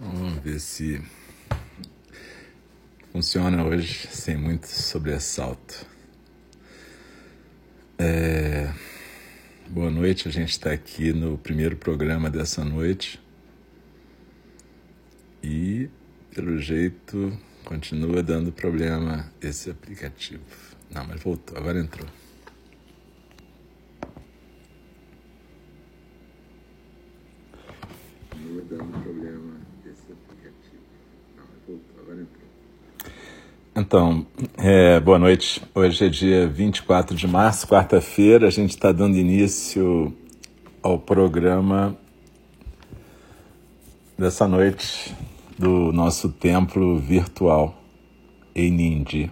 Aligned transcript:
Vamos 0.00 0.38
ver 0.44 0.60
se 0.60 1.02
funciona 3.12 3.64
hoje 3.64 4.06
sem 4.12 4.36
muito 4.36 4.68
sobressalto. 4.68 5.84
É... 7.98 8.72
Boa 9.68 9.90
noite, 9.90 10.28
a 10.28 10.30
gente 10.30 10.50
está 10.50 10.70
aqui 10.72 11.12
no 11.12 11.36
primeiro 11.36 11.76
programa 11.76 12.30
dessa 12.30 12.64
noite 12.64 13.20
e, 15.42 15.90
pelo 16.34 16.58
jeito, 16.58 17.36
continua 17.64 18.22
dando 18.22 18.52
problema 18.52 19.30
esse 19.42 19.68
aplicativo. 19.68 20.42
Não, 20.90 21.06
mas 21.06 21.20
voltou, 21.20 21.58
agora 21.58 21.80
entrou. 21.80 22.08
Continua 28.30 28.62
dando 28.70 29.02
problema 29.02 29.60
esse 29.84 30.12
aplicativo. 30.12 30.82
Não, 31.36 31.44
mas 31.44 31.66
voltou, 31.66 32.00
agora 32.00 32.20
entrou. 32.22 32.48
Então, 33.88 34.26
é, 34.58 35.00
boa 35.00 35.18
noite. 35.18 35.62
Hoje 35.74 36.04
é 36.04 36.10
dia 36.10 36.46
24 36.46 37.16
de 37.16 37.26
março, 37.26 37.66
quarta-feira. 37.66 38.46
A 38.46 38.50
gente 38.50 38.68
está 38.68 38.92
dando 38.92 39.16
início 39.16 40.14
ao 40.82 40.98
programa 40.98 41.96
dessa 44.18 44.46
noite 44.46 45.16
do 45.58 45.90
nosso 45.90 46.28
templo 46.28 46.98
virtual 46.98 47.82
em 48.54 48.70
Nindi. 48.70 49.30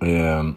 É, 0.00 0.54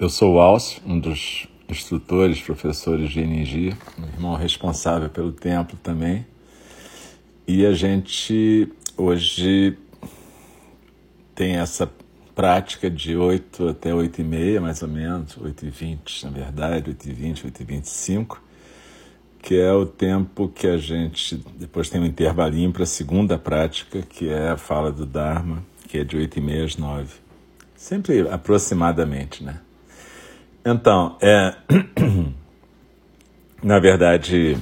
eu 0.00 0.08
sou 0.08 0.34
o 0.34 0.40
Alcio, 0.40 0.82
um 0.84 0.98
dos 0.98 1.46
instrutores, 1.68 2.40
professores 2.40 3.10
de 3.10 3.24
Nindi, 3.24 3.72
irmão 4.14 4.34
responsável 4.34 5.08
pelo 5.10 5.30
templo 5.30 5.78
também. 5.80 6.26
E 7.46 7.64
a 7.64 7.72
gente 7.72 8.68
hoje 8.96 9.78
tem 11.38 11.54
essa 11.54 11.88
prática 12.34 12.90
de 12.90 13.16
8 13.16 13.68
até 13.68 13.94
8 13.94 14.22
e 14.22 14.24
meia, 14.24 14.60
mais 14.60 14.82
ou 14.82 14.88
menos, 14.88 15.36
8 15.36 15.66
e 15.66 15.70
20, 15.70 16.24
na 16.24 16.30
verdade, 16.32 16.90
8 16.90 17.08
e 17.08 17.12
20, 17.12 17.44
8 17.44 17.62
e 17.62 17.64
25, 17.64 18.42
que 19.40 19.54
é 19.54 19.72
o 19.72 19.86
tempo 19.86 20.48
que 20.48 20.66
a 20.66 20.76
gente 20.76 21.36
depois 21.56 21.88
tem 21.88 22.00
um 22.00 22.04
intervalinho 22.04 22.72
para 22.72 22.82
a 22.82 22.86
segunda 22.86 23.38
prática, 23.38 24.02
que 24.02 24.28
é 24.28 24.48
a 24.48 24.56
fala 24.56 24.90
do 24.90 25.06
Dharma, 25.06 25.62
que 25.86 25.98
é 25.98 26.02
de 26.02 26.16
8 26.16 26.38
e 26.38 26.42
meia 26.42 26.64
às 26.64 26.76
9. 26.76 27.08
Sempre 27.76 28.28
aproximadamente, 28.28 29.44
né? 29.44 29.60
Então, 30.66 31.16
é... 31.22 31.54
na 33.62 33.78
verdade, 33.78 34.58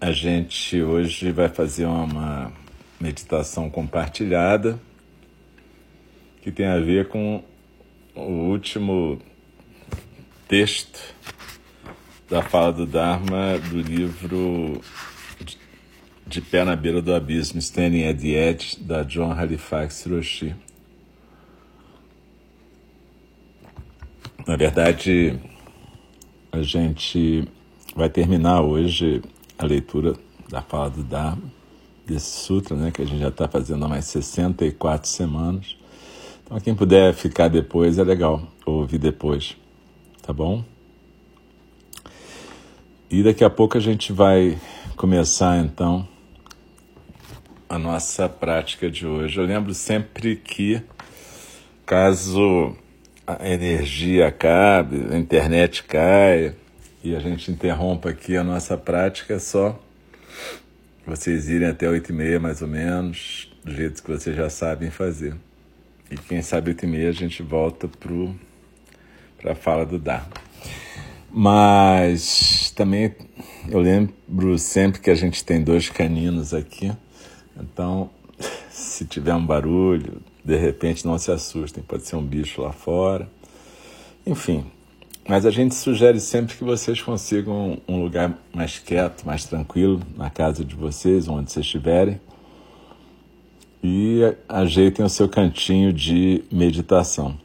a 0.00 0.12
gente 0.12 0.80
hoje 0.80 1.32
vai 1.32 1.48
fazer 1.48 1.86
uma 1.86 2.52
meditação 3.00 3.68
compartilhada, 3.68 4.78
que 6.42 6.50
tem 6.50 6.66
a 6.66 6.78
ver 6.78 7.08
com 7.08 7.42
o 8.14 8.20
último 8.20 9.18
texto 10.48 11.14
da 12.28 12.42
fala 12.42 12.72
do 12.72 12.84
Dharma 12.84 13.58
do 13.70 13.80
livro 13.80 14.80
De 16.26 16.40
Pé 16.40 16.64
na 16.64 16.74
Beira 16.74 17.00
do 17.00 17.14
Abismo, 17.14 17.60
Standing 17.60 18.08
at 18.08 18.18
the 18.18 18.30
Edge, 18.30 18.76
da 18.80 19.04
John 19.04 19.30
Halifax 19.32 20.04
Roshi. 20.06 20.54
Na 24.44 24.56
verdade, 24.56 25.38
a 26.50 26.60
gente 26.60 27.46
vai 27.94 28.10
terminar 28.10 28.62
hoje 28.62 29.22
a 29.56 29.64
leitura 29.64 30.14
da 30.48 30.60
fala 30.60 30.90
do 30.90 31.04
Dharma, 31.04 31.52
desse 32.04 32.44
sutra, 32.44 32.76
né, 32.76 32.90
que 32.90 33.00
a 33.00 33.04
gente 33.04 33.20
já 33.20 33.28
está 33.28 33.46
fazendo 33.46 33.84
há 33.84 33.88
mais 33.88 34.06
64 34.06 35.08
semanas. 35.08 35.76
Então, 36.52 36.60
quem 36.60 36.74
puder 36.74 37.14
ficar 37.14 37.48
depois 37.48 37.98
é 37.98 38.04
legal, 38.04 38.46
ouvir 38.66 38.98
depois, 38.98 39.56
tá 40.20 40.34
bom? 40.34 40.62
E 43.08 43.22
daqui 43.22 43.42
a 43.42 43.48
pouco 43.48 43.78
a 43.78 43.80
gente 43.80 44.12
vai 44.12 44.58
começar 44.94 45.56
então 45.64 46.06
a 47.66 47.78
nossa 47.78 48.28
prática 48.28 48.90
de 48.90 49.06
hoje. 49.06 49.40
Eu 49.40 49.46
lembro 49.46 49.72
sempre 49.72 50.36
que, 50.36 50.82
caso 51.86 52.76
a 53.26 53.48
energia 53.48 54.28
acabe, 54.28 55.06
a 55.10 55.16
internet 55.16 55.82
caia 55.84 56.54
e 57.02 57.16
a 57.16 57.18
gente 57.18 57.50
interrompa 57.50 58.10
aqui 58.10 58.36
a 58.36 58.44
nossa 58.44 58.76
prática, 58.76 59.32
é 59.32 59.38
só 59.38 59.80
vocês 61.06 61.48
irem 61.48 61.68
até 61.68 61.88
oito 61.88 62.12
e 62.12 62.14
meia 62.14 62.38
mais 62.38 62.60
ou 62.60 62.68
menos, 62.68 63.50
do 63.64 63.72
jeito 63.72 64.02
que 64.02 64.10
vocês 64.10 64.36
já 64.36 64.50
sabem 64.50 64.90
fazer. 64.90 65.34
E 66.12 66.16
quem 66.18 66.42
sabe 66.42 66.68
oito 66.68 66.84
e 66.84 66.86
meia 66.86 67.08
a 67.08 67.12
gente 67.12 67.42
volta 67.42 67.88
para 67.88 69.52
a 69.52 69.54
fala 69.54 69.86
do 69.86 69.98
Dharma. 69.98 70.28
Mas 71.30 72.70
também 72.76 73.14
eu 73.66 73.80
lembro 73.80 74.58
sempre 74.58 75.00
que 75.00 75.08
a 75.08 75.14
gente 75.14 75.42
tem 75.42 75.64
dois 75.64 75.88
caninos 75.88 76.52
aqui, 76.52 76.92
então 77.56 78.10
se 78.68 79.06
tiver 79.06 79.32
um 79.32 79.46
barulho, 79.46 80.20
de 80.44 80.54
repente 80.58 81.06
não 81.06 81.16
se 81.16 81.32
assustem, 81.32 81.82
pode 81.82 82.06
ser 82.06 82.16
um 82.16 82.22
bicho 82.22 82.60
lá 82.60 82.72
fora. 82.72 83.26
Enfim, 84.26 84.66
mas 85.26 85.46
a 85.46 85.50
gente 85.50 85.74
sugere 85.74 86.20
sempre 86.20 86.54
que 86.54 86.62
vocês 86.62 87.00
consigam 87.00 87.80
um 87.88 88.02
lugar 88.02 88.38
mais 88.52 88.78
quieto, 88.78 89.24
mais 89.24 89.46
tranquilo, 89.46 90.02
na 90.14 90.28
casa 90.28 90.62
de 90.62 90.74
vocês, 90.74 91.26
onde 91.26 91.50
vocês 91.50 91.64
estiverem 91.64 92.20
e 93.82 94.20
ajeitem 94.48 95.04
o 95.04 95.08
seu 95.08 95.28
cantinho 95.28 95.92
de 95.92 96.44
meditação. 96.50 97.36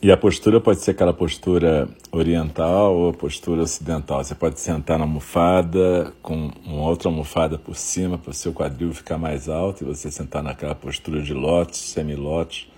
E 0.00 0.12
a 0.12 0.16
postura 0.16 0.60
pode 0.60 0.80
ser 0.80 0.90
aquela 0.90 1.14
postura 1.14 1.88
oriental 2.12 2.94
ou 2.94 3.12
postura 3.12 3.62
ocidental. 3.62 4.22
Você 4.22 4.34
pode 4.34 4.60
sentar 4.60 4.98
na 4.98 5.04
almofada 5.04 6.12
com 6.20 6.50
uma 6.64 6.82
outra 6.88 7.08
almofada 7.08 7.58
por 7.58 7.74
cima 7.74 8.18
para 8.18 8.30
o 8.30 8.34
seu 8.34 8.52
quadril 8.52 8.92
ficar 8.92 9.16
mais 9.16 9.48
alto 9.48 9.82
e 9.82 9.86
você 9.86 10.10
sentar 10.10 10.42
naquela 10.42 10.74
postura 10.74 11.22
de 11.22 11.32
lótus, 11.32 11.78
semilótus, 11.78 12.68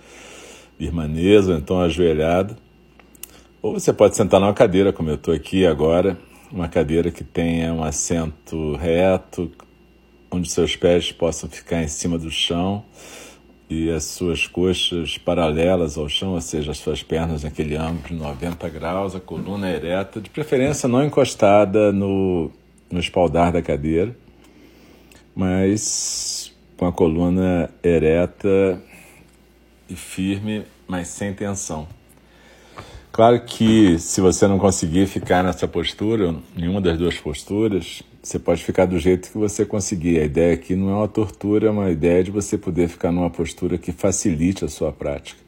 birmanesa 0.79 1.51
ou 1.51 1.57
então 1.57 1.81
ajoelhado. 1.81 2.55
Ou 3.61 3.73
você 3.73 3.91
pode 3.91 4.15
sentar 4.15 4.39
numa 4.39 4.53
cadeira, 4.53 4.93
como 4.93 5.09
eu 5.09 5.15
estou 5.15 5.33
aqui 5.33 5.65
agora, 5.65 6.17
uma 6.49 6.69
cadeira 6.69 7.11
que 7.11 7.25
tenha 7.25 7.73
um 7.73 7.83
assento 7.83 8.75
reto, 8.77 9.51
onde 10.31 10.49
seus 10.49 10.75
pés 10.75 11.11
possam 11.11 11.49
ficar 11.49 11.81
em 11.81 11.87
cima 11.87 12.17
do 12.17 12.29
chão 12.29 12.83
e 13.69 13.89
as 13.89 14.05
suas 14.05 14.47
coxas 14.47 15.17
paralelas 15.17 15.97
ao 15.97 16.07
chão, 16.07 16.33
ou 16.33 16.41
seja, 16.41 16.71
as 16.71 16.77
suas 16.77 17.03
pernas 17.03 17.43
naquele 17.43 17.75
ângulo 17.75 18.07
de 18.07 18.13
90 18.13 18.69
graus, 18.69 19.15
a 19.15 19.19
coluna 19.19 19.69
ereta, 19.69 20.21
de 20.21 20.29
preferência 20.29 20.87
não 20.87 21.03
encostada 21.03 21.91
no, 21.91 22.49
no 22.89 22.99
espaldar 22.99 23.51
da 23.51 23.61
cadeira, 23.61 24.15
mas 25.35 26.55
com 26.77 26.85
a 26.85 26.93
coluna 26.93 27.69
ereta 27.83 28.81
e 29.89 29.95
firme, 29.95 30.63
mas 30.87 31.09
sem 31.09 31.33
tensão. 31.33 31.87
Claro 33.17 33.41
que 33.41 33.97
se 33.97 34.21
você 34.21 34.45
não 34.45 34.59
conseguir 34.59 35.07
ficar 35.07 35.43
nessa 35.43 35.67
postura, 35.67 36.35
nenhuma 36.55 36.79
das 36.79 36.99
duas 36.99 37.17
posturas, 37.17 38.03
você 38.21 38.37
pode 38.37 38.63
ficar 38.63 38.85
do 38.85 38.99
jeito 38.99 39.31
que 39.31 39.37
você 39.39 39.65
conseguir. 39.65 40.19
A 40.19 40.23
ideia 40.23 40.53
aqui 40.53 40.75
não 40.75 40.91
é 40.91 40.93
uma 40.93 41.07
tortura, 41.07 41.65
é 41.65 41.71
uma 41.71 41.89
ideia 41.89 42.23
de 42.23 42.29
você 42.29 42.59
poder 42.59 42.87
ficar 42.87 43.11
numa 43.11 43.31
postura 43.31 43.75
que 43.75 43.91
facilite 43.91 44.63
a 44.63 44.67
sua 44.67 44.91
prática. 44.91 45.39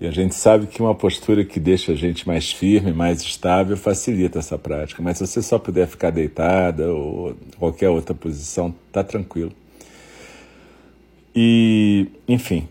E 0.00 0.06
a 0.06 0.10
gente 0.10 0.34
sabe 0.34 0.66
que 0.66 0.80
uma 0.80 0.94
postura 0.94 1.44
que 1.44 1.60
deixa 1.60 1.92
a 1.92 1.94
gente 1.94 2.26
mais 2.26 2.50
firme, 2.50 2.90
mais 2.90 3.20
estável, 3.20 3.76
facilita 3.76 4.38
essa 4.38 4.56
prática. 4.56 5.02
Mas 5.02 5.18
se 5.18 5.26
você 5.26 5.42
só 5.42 5.58
puder 5.58 5.86
ficar 5.86 6.08
deitada 6.08 6.90
ou 6.90 7.36
qualquer 7.58 7.90
outra 7.90 8.14
posição, 8.14 8.74
tá 8.90 9.04
tranquilo. 9.04 9.52
E, 11.36 12.06
enfim, 12.26 12.66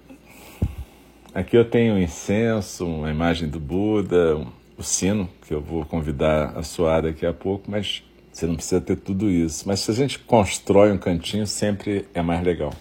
aqui 1.37 1.55
eu 1.55 1.63
tenho 1.63 1.93
um 1.93 1.99
incenso, 1.99 2.83
uma 2.83 3.11
imagem 3.11 3.47
do 3.47 3.59
Buda, 3.59 4.35
um, 4.35 4.47
o 4.75 4.81
sino, 4.81 5.29
que 5.47 5.53
eu 5.53 5.61
vou 5.61 5.85
convidar 5.85 6.57
a 6.57 6.63
soar 6.63 7.03
daqui 7.03 7.27
a 7.27 7.33
pouco, 7.33 7.69
mas 7.69 8.03
você 8.33 8.47
não 8.47 8.55
precisa 8.55 8.81
ter 8.81 8.95
tudo 8.95 9.29
isso. 9.29 9.67
Mas 9.67 9.81
se 9.81 9.91
a 9.91 9.93
gente 9.93 10.17
constrói 10.17 10.91
um 10.91 10.97
cantinho, 10.97 11.45
sempre 11.45 12.07
é 12.13 12.23
mais 12.23 12.43
legal. 12.43 12.73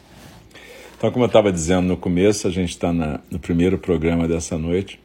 Então, 0.96 1.10
como 1.10 1.24
eu 1.24 1.26
estava 1.26 1.52
dizendo 1.52 1.86
no 1.86 1.98
começo, 1.98 2.48
a 2.48 2.50
gente 2.50 2.70
está 2.70 2.90
no 2.92 3.38
primeiro 3.38 3.76
programa 3.76 4.26
dessa 4.26 4.56
noite. 4.56 4.98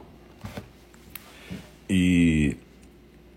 E 1.90 2.56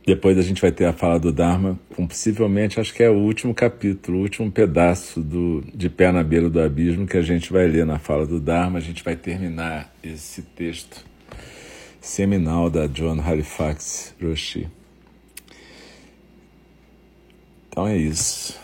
depois 0.05 0.37
a 0.37 0.41
gente 0.43 0.61
vai 0.61 0.71
ter 0.71 0.85
a 0.85 0.93
fala 0.93 1.19
do 1.19 1.31
Dharma, 1.31 1.79
com 1.95 2.05
possivelmente, 2.05 2.79
acho 2.79 2.93
que 2.93 3.01
é 3.01 3.09
o 3.09 3.15
último 3.15 3.55
capítulo, 3.55 4.19
o 4.19 4.21
último 4.21 4.51
pedaço 4.51 5.19
do, 5.19 5.63
de 5.73 5.89
Pé 5.89 6.11
na 6.11 6.23
Beira 6.23 6.47
do 6.47 6.61
Abismo 6.61 7.07
que 7.07 7.17
a 7.17 7.23
gente 7.23 7.51
vai 7.51 7.67
ler 7.67 7.87
na 7.87 7.97
fala 7.97 8.25
do 8.25 8.39
Dharma. 8.39 8.77
A 8.77 8.81
gente 8.81 9.03
vai 9.03 9.15
terminar 9.15 9.91
esse 10.03 10.43
texto 10.43 11.03
seminal 11.99 12.69
da 12.69 12.85
John 12.85 13.19
Halifax 13.19 14.13
Roshi. 14.21 14.69
Então 17.67 17.87
é 17.87 17.97
isso. 17.97 18.59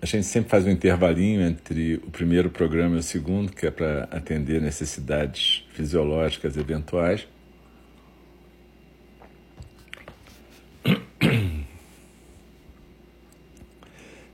a 0.00 0.06
gente 0.06 0.24
sempre 0.24 0.48
faz 0.48 0.64
um 0.64 0.70
intervalinho 0.70 1.42
entre 1.42 1.96
o 1.96 2.10
primeiro 2.10 2.48
programa 2.48 2.96
e 2.96 2.98
o 3.00 3.02
segundo, 3.02 3.52
que 3.52 3.66
é 3.66 3.70
para 3.70 4.08
atender 4.10 4.62
necessidades 4.62 5.66
fisiológicas 5.74 6.56
eventuais. 6.56 7.28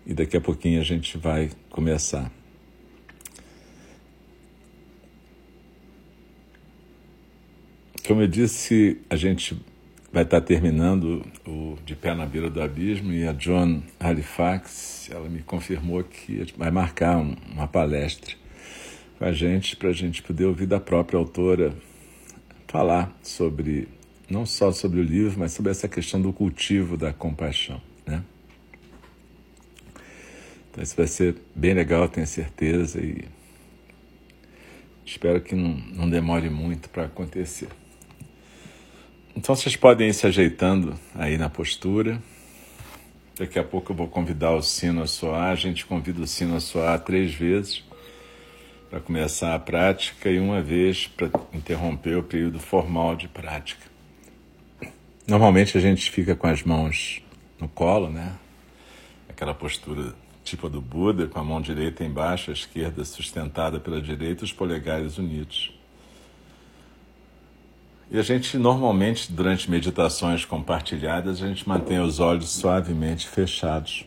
E 0.06 0.12
daqui 0.12 0.36
a 0.36 0.40
pouquinho 0.40 0.80
a 0.80 0.84
gente 0.84 1.16
vai 1.16 1.50
começar. 1.70 2.30
Como 8.06 8.20
eu 8.20 8.28
disse, 8.28 9.00
a 9.08 9.16
gente 9.16 9.58
vai 10.12 10.22
estar 10.22 10.42
terminando 10.42 11.26
o 11.46 11.78
De 11.86 11.96
Pé 11.96 12.14
na 12.14 12.26
Beira 12.26 12.50
do 12.50 12.60
Abismo 12.60 13.12
e 13.12 13.26
a 13.26 13.32
John 13.32 13.82
Halifax, 13.98 15.08
ela 15.10 15.28
me 15.28 15.42
confirmou 15.42 16.04
que 16.04 16.46
vai 16.56 16.70
marcar 16.70 17.16
uma 17.16 17.66
palestra 17.66 18.34
com 19.18 19.24
a 19.24 19.32
gente 19.32 19.74
para 19.74 19.88
a 19.88 19.92
gente 19.92 20.22
poder 20.22 20.44
ouvir 20.44 20.66
da 20.66 20.78
própria 20.78 21.18
autora 21.18 21.74
falar 22.68 23.16
sobre, 23.22 23.88
não 24.28 24.44
só 24.44 24.70
sobre 24.70 25.00
o 25.00 25.02
livro, 25.02 25.38
mas 25.38 25.52
sobre 25.52 25.70
essa 25.70 25.88
questão 25.88 26.20
do 26.20 26.32
cultivo 26.32 26.96
da 26.96 27.12
compaixão, 27.12 27.80
né? 28.06 28.22
Então 30.74 30.82
isso 30.82 30.96
vai 30.96 31.06
ser 31.06 31.36
bem 31.54 31.72
legal, 31.72 32.08
tenho 32.08 32.26
certeza, 32.26 33.00
e 33.00 33.24
espero 35.06 35.40
que 35.40 35.54
não, 35.54 35.76
não 35.92 36.10
demore 36.10 36.50
muito 36.50 36.90
para 36.90 37.04
acontecer. 37.04 37.68
Então 39.36 39.54
vocês 39.54 39.76
podem 39.76 40.08
ir 40.08 40.14
se 40.14 40.26
ajeitando 40.26 40.98
aí 41.14 41.38
na 41.38 41.48
postura. 41.48 42.20
Daqui 43.38 43.56
a 43.56 43.62
pouco 43.62 43.92
eu 43.92 43.96
vou 43.96 44.08
convidar 44.08 44.50
o 44.50 44.62
sino 44.62 45.00
a 45.00 45.06
soar. 45.06 45.52
A 45.52 45.54
gente 45.54 45.86
convida 45.86 46.20
o 46.20 46.26
sino 46.26 46.56
a 46.56 46.60
soar 46.60 46.98
três 46.98 47.32
vezes 47.32 47.84
para 48.90 48.98
começar 48.98 49.54
a 49.54 49.60
prática 49.60 50.28
e 50.28 50.40
uma 50.40 50.60
vez 50.60 51.06
para 51.06 51.30
interromper 51.52 52.16
o 52.16 52.22
período 52.24 52.58
formal 52.58 53.14
de 53.14 53.28
prática. 53.28 53.86
Normalmente 55.24 55.78
a 55.78 55.80
gente 55.80 56.10
fica 56.10 56.34
com 56.34 56.48
as 56.48 56.64
mãos 56.64 57.22
no 57.60 57.68
colo, 57.68 58.10
né? 58.10 58.34
Aquela 59.28 59.54
postura 59.54 60.23
tipo 60.44 60.66
a 60.66 60.70
do 60.70 60.80
Buda, 60.80 61.26
com 61.26 61.38
a 61.38 61.44
mão 61.44 61.60
direita 61.60 62.04
embaixo, 62.04 62.50
a 62.50 62.54
esquerda 62.54 63.04
sustentada 63.04 63.80
pela 63.80 64.00
direita, 64.00 64.44
os 64.44 64.52
polegares 64.52 65.18
unidos. 65.18 65.72
E 68.10 68.18
a 68.18 68.22
gente 68.22 68.58
normalmente, 68.58 69.32
durante 69.32 69.68
meditações 69.70 70.44
compartilhadas, 70.44 71.42
a 71.42 71.48
gente 71.48 71.66
mantém 71.68 71.98
os 71.98 72.20
olhos 72.20 72.50
suavemente 72.50 73.26
fechados. 73.26 74.04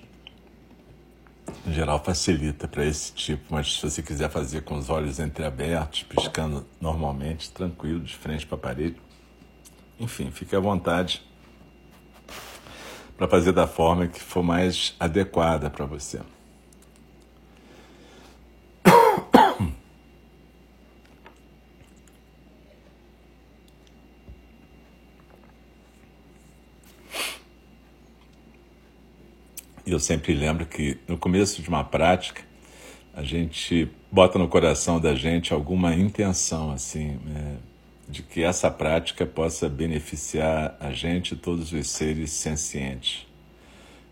Em 1.66 1.74
geral 1.74 2.02
facilita 2.04 2.68
para 2.68 2.86
esse 2.86 3.12
tipo, 3.14 3.44
mas 3.50 3.76
se 3.76 3.82
você 3.82 4.02
quiser 4.02 4.30
fazer 4.30 4.62
com 4.62 4.78
os 4.78 4.90
olhos 4.90 5.20
entreabertos, 5.20 6.04
piscando 6.04 6.66
normalmente, 6.80 7.50
tranquilo, 7.52 8.00
de 8.00 8.16
frente 8.16 8.46
para 8.46 8.56
a 8.56 8.62
parede, 8.62 8.96
enfim, 10.00 10.30
fique 10.30 10.56
à 10.56 10.60
vontade 10.60 11.27
para 13.18 13.28
fazer 13.28 13.52
da 13.52 13.68
forma 13.68 14.08
que 14.08 14.22
for 14.22 14.44
mais 14.44 14.96
adequada 15.00 15.70
para 15.70 15.86
você. 15.86 16.20
E 29.88 29.92
eu 29.92 30.00
sempre 30.02 30.34
lembro 30.34 30.66
que 30.66 31.00
no 31.08 31.18
começo 31.18 31.62
de 31.62 31.70
uma 31.70 31.82
prática, 31.82 32.42
a 33.14 33.24
gente 33.24 33.90
bota 34.12 34.38
no 34.38 34.50
coração 34.50 35.00
da 35.00 35.16
gente 35.16 35.54
alguma 35.54 35.96
intenção, 35.96 36.72
assim, 36.72 37.18
é, 37.34 37.56
de 38.08 38.24
que 38.24 38.44
essa 38.44 38.72
prática 38.72 39.26
possa 39.26 39.68
beneficiar 39.68 40.78
a 40.80 40.92
gente 40.92 41.34
e 41.34 41.38
todos 41.38 41.74
os 41.74 41.90
seres 41.90 42.32
sencientes. 42.32 43.28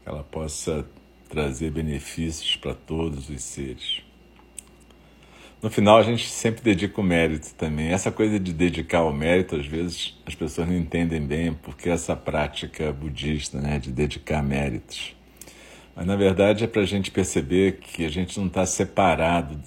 Ela 0.06 0.24
possa 0.24 0.86
trazer 1.30 1.72
benefícios 1.72 2.56
para 2.56 2.74
todos 2.74 3.30
os 3.30 3.44
seres. 3.44 4.02
No 5.62 5.70
final, 5.72 5.98
a 5.98 6.04
gente 6.04 6.30
sempre 6.30 6.62
dedica 6.62 7.00
o 7.02 7.04
mérito 7.04 7.56
também. 7.56 7.88
Essa 7.88 8.12
coisa 8.12 8.40
de 8.40 8.54
dedicar 8.54 9.04
o 9.04 9.14
mérito, 9.14 9.56
às 9.56 9.66
vezes, 9.66 10.16
as 10.26 10.36
pessoas 10.36 10.68
não 10.68 10.76
entendem 10.76 11.26
bem 11.26 11.54
porque 11.54 11.90
essa 11.90 12.16
prática 12.16 12.92
budista, 12.92 13.60
né, 13.60 13.80
de 13.80 13.92
dedicar 13.92 14.44
méritos. 14.44 15.16
Mas 15.96 16.06
na 16.06 16.16
verdade 16.16 16.66
é 16.66 16.68
para 16.68 16.82
a 16.82 16.86
gente 16.86 17.10
perceber 17.10 17.80
que 17.80 18.06
a 18.06 18.10
gente 18.10 18.38
não 18.38 18.48
está 18.48 18.66
separado 18.66 19.58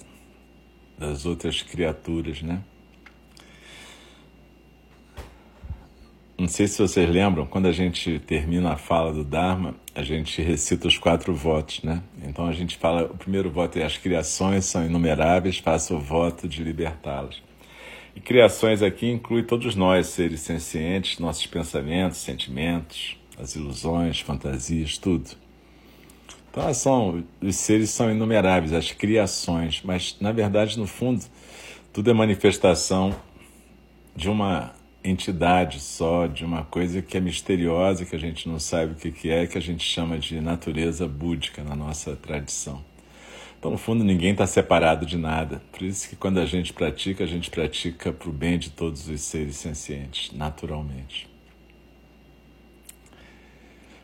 das 0.97 1.25
outras 1.25 1.61
criaturas, 1.61 2.41
né? 2.43 2.61
Não 6.39 6.47
sei 6.47 6.69
se 6.69 6.81
vocês 6.81 7.09
lembram, 7.09 7.45
quando 7.45 7.65
a 7.65 7.71
gente 7.73 8.17
termina 8.19 8.71
a 8.71 8.77
fala 8.77 9.11
do 9.11 9.25
Dharma, 9.25 9.75
a 9.93 10.01
gente 10.01 10.41
recita 10.41 10.87
os 10.87 10.97
quatro 10.97 11.35
votos, 11.35 11.83
né? 11.83 12.01
Então 12.23 12.47
a 12.47 12.53
gente 12.53 12.77
fala, 12.77 13.03
o 13.11 13.17
primeiro 13.17 13.51
voto 13.51 13.77
é 13.77 13.83
as 13.83 13.97
criações 13.97 14.63
são 14.63 14.85
inumeráveis, 14.85 15.57
faça 15.57 15.93
o 15.93 15.99
voto 15.99 16.47
de 16.47 16.63
libertá-las. 16.63 17.41
E 18.15 18.21
criações 18.21 18.81
aqui 18.81 19.11
inclui 19.11 19.43
todos 19.43 19.75
nós, 19.75 20.07
seres 20.07 20.39
sencientes, 20.39 21.19
nossos 21.19 21.45
pensamentos, 21.45 22.19
sentimentos, 22.19 23.17
as 23.37 23.57
ilusões, 23.57 24.21
fantasias, 24.21 24.97
tudo. 24.97 25.31
Então, 26.49 26.73
são, 26.73 27.21
os 27.41 27.57
seres 27.57 27.89
são 27.89 28.09
inumeráveis, 28.09 28.71
as 28.71 28.93
criações, 28.93 29.81
mas 29.83 30.15
na 30.21 30.31
verdade, 30.31 30.79
no 30.79 30.87
fundo, 30.87 31.21
tudo 31.91 32.09
é 32.09 32.13
manifestação 32.13 33.13
de 34.15 34.29
uma 34.29 34.78
entidade 35.03 35.79
só, 35.79 36.27
de 36.27 36.43
uma 36.43 36.63
coisa 36.63 37.01
que 37.01 37.17
é 37.17 37.19
misteriosa, 37.19 38.05
que 38.05 38.15
a 38.15 38.19
gente 38.19 38.47
não 38.49 38.59
sabe 38.59 38.93
o 38.93 39.11
que 39.11 39.29
é, 39.29 39.47
que 39.47 39.57
a 39.57 39.61
gente 39.61 39.83
chama 39.83 40.17
de 40.19 40.39
natureza 40.41 41.07
búdica 41.07 41.63
na 41.63 41.75
nossa 41.75 42.15
tradição. 42.15 42.83
Então, 43.57 43.71
no 43.71 43.77
fundo, 43.77 44.03
ninguém 44.03 44.31
está 44.31 44.47
separado 44.47 45.05
de 45.05 45.17
nada. 45.17 45.61
Por 45.71 45.81
isso 45.83 46.07
que 46.07 46.15
quando 46.15 46.39
a 46.39 46.45
gente 46.45 46.71
pratica, 46.71 47.23
a 47.23 47.27
gente 47.27 47.49
pratica 47.49 48.11
para 48.13 48.29
o 48.29 48.31
bem 48.31 48.57
de 48.57 48.69
todos 48.69 49.07
os 49.07 49.21
seres 49.21 49.57
sencientes, 49.57 50.31
naturalmente. 50.31 51.29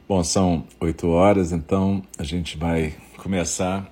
Bom, 0.08 0.24
são 0.24 0.68
oito 0.80 1.08
horas, 1.08 1.52
então 1.52 2.04
a 2.18 2.24
gente 2.24 2.58
vai 2.58 2.96
começar. 3.18 3.92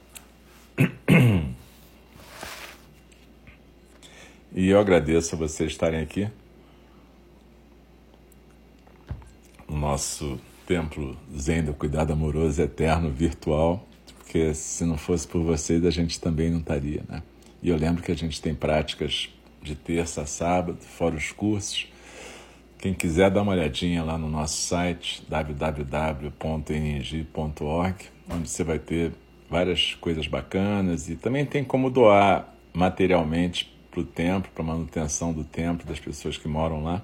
E 4.56 4.70
eu 4.70 4.80
agradeço 4.80 5.34
a 5.34 5.38
vocês 5.40 5.72
estarem 5.72 6.00
aqui 6.00 6.30
no 9.68 9.78
nosso 9.78 10.40
templo 10.66 11.18
Zen 11.38 11.64
do 11.64 11.74
Cuidado 11.74 12.14
Amoroso 12.14 12.62
Eterno 12.62 13.10
virtual, 13.10 13.88
porque 14.18 14.54
se 14.54 14.86
não 14.86 14.98
fosse 14.98 15.28
por 15.28 15.44
vocês 15.44 15.86
a 15.86 15.92
gente 15.92 16.20
também 16.20 16.50
não 16.50 16.60
estaria, 16.60 17.04
né? 17.08 17.22
E 17.62 17.70
eu 17.70 17.78
lembro 17.78 18.04
que 18.04 18.12
a 18.12 18.16
gente 18.16 18.42
tem 18.42 18.54
práticas 18.54 19.30
de 19.62 19.76
terça 19.76 20.24
a 20.24 20.26
sábado, 20.26 20.80
fora 20.82 21.16
os 21.16 21.32
cursos. 21.32 21.88
Quem 22.78 22.94
quiser 22.94 23.32
dar 23.32 23.42
uma 23.44 23.54
olhadinha 23.54 24.04
lá 24.04 24.18
no 24.18 24.30
nosso 24.30 24.58
site 24.58 25.24
www.eng.org, 25.30 26.36
onde 28.30 28.50
você 28.50 28.64
vai 28.64 28.80
ter 28.80 29.14
várias 29.50 29.96
coisas 29.96 30.28
bacanas 30.28 31.10
e 31.10 31.16
também 31.16 31.46
tem 31.46 31.64
como 31.64 31.90
doar 31.90 32.54
materialmente 32.74 33.74
para 33.90 34.02
o 34.02 34.04
templo, 34.04 34.52
para 34.54 34.64
a 34.64 34.68
manutenção 34.68 35.32
do 35.32 35.44
templo 35.44 35.88
das 35.88 36.00
pessoas 36.00 36.38
que 36.38 36.48
moram 36.48 36.84
lá. 36.84 37.02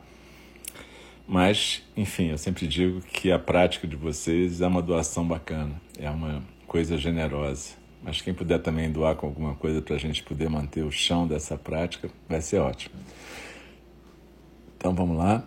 Mas, 1.31 1.83
enfim, 1.95 2.29
eu 2.31 2.39
sempre 2.39 2.65
digo 2.65 3.01
que 3.01 3.31
a 3.31 3.37
prática 3.37 3.87
de 3.87 3.95
vocês 3.95 4.61
é 4.61 4.67
uma 4.67 4.81
doação 4.81 5.27
bacana, 5.27 5.79
é 5.95 6.09
uma 6.09 6.41
coisa 6.65 6.97
generosa. 6.97 7.75
Mas 8.01 8.19
quem 8.19 8.33
puder 8.33 8.57
também 8.57 8.91
doar 8.91 9.15
com 9.15 9.27
alguma 9.27 9.53
coisa 9.53 9.79
para 9.79 9.95
a 9.95 9.99
gente 9.99 10.23
poder 10.23 10.49
manter 10.49 10.83
o 10.83 10.91
chão 10.91 11.27
dessa 11.27 11.55
prática, 11.55 12.09
vai 12.27 12.41
ser 12.41 12.57
ótimo. 12.57 12.95
Então 14.75 14.95
vamos 14.95 15.15
lá. 15.19 15.43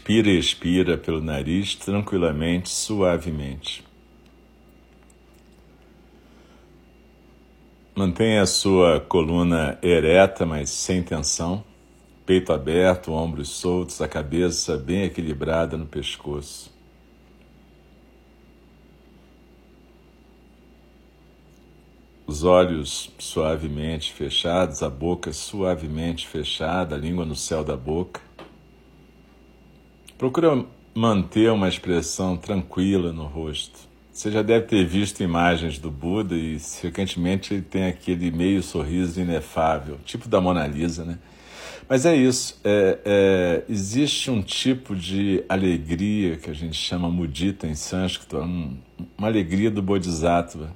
Inspira 0.10 0.32
e 0.32 0.40
expira 0.40 0.98
pelo 0.98 1.22
nariz 1.22 1.76
tranquilamente, 1.76 2.68
suavemente. 2.68 3.86
Mantenha 7.96 8.42
a 8.42 8.48
sua 8.48 9.00
coluna 9.00 9.78
ereta, 9.84 10.48
mas 10.48 10.72
sem 10.72 11.04
tensão, 11.04 11.64
peito 12.26 12.52
aberto, 12.52 13.12
ombros 13.12 13.50
soltos, 13.50 14.02
a 14.02 14.08
cabeça 14.08 14.76
bem 14.78 15.04
equilibrada 15.04 15.78
no 15.78 15.86
pescoço. 15.86 16.74
Os 22.26 22.44
olhos 22.44 23.12
suavemente 23.20 24.12
fechados, 24.12 24.82
a 24.82 24.90
boca 24.90 25.32
suavemente 25.32 26.28
fechada, 26.28 26.96
a 26.96 26.98
língua 26.98 27.26
no 27.26 27.36
céu 27.36 27.64
da 27.64 27.78
boca. 27.78 28.28
Procura 30.20 30.66
manter 30.94 31.50
uma 31.50 31.70
expressão 31.70 32.36
tranquila 32.36 33.14
no 33.14 33.24
rosto. 33.24 33.88
Você 34.12 34.30
já 34.30 34.42
deve 34.42 34.66
ter 34.66 34.86
visto 34.86 35.24
imagens 35.24 35.80
do 35.80 35.90
Buda 35.90 36.36
e 36.36 36.60
frequentemente 36.60 37.54
ele 37.54 37.62
tem 37.62 37.86
aquele 37.86 38.30
meio 38.30 38.62
sorriso 38.62 39.22
inefável, 39.22 39.98
tipo 40.04 40.28
da 40.28 40.42
Mona 40.42 40.68
Lisa, 40.68 41.06
né? 41.06 41.18
Mas 41.88 42.06
é 42.06 42.18
isso. 42.18 42.60
É, 42.66 43.00
é, 43.06 43.64
existe 43.70 44.30
um 44.30 44.42
tipo 44.42 44.94
de 44.94 45.42
alegria 45.48 46.36
que 46.36 46.50
a 46.50 46.54
gente 46.54 46.76
chama 46.76 47.10
mudita 47.10 47.66
em 47.66 47.74
sânscrito, 47.74 48.40
um, 48.40 48.78
uma 49.18 49.30
alegria 49.30 49.72
do 49.72 49.82
Bodhisattva, 49.82 50.76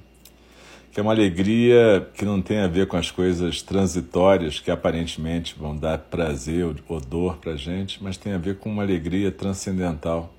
que 0.94 1.00
é 1.00 1.02
uma 1.02 1.12
alegria 1.12 2.08
que 2.14 2.24
não 2.24 2.40
tem 2.40 2.58
a 2.58 2.68
ver 2.68 2.86
com 2.86 2.96
as 2.96 3.10
coisas 3.10 3.60
transitórias 3.60 4.60
que 4.60 4.70
aparentemente 4.70 5.56
vão 5.58 5.76
dar 5.76 5.98
prazer 5.98 6.64
ou 6.64 7.00
dor 7.00 7.38
para 7.38 7.54
a 7.54 7.56
gente, 7.56 8.00
mas 8.00 8.16
tem 8.16 8.32
a 8.32 8.38
ver 8.38 8.58
com 8.58 8.70
uma 8.70 8.84
alegria 8.84 9.32
transcendental 9.32 10.32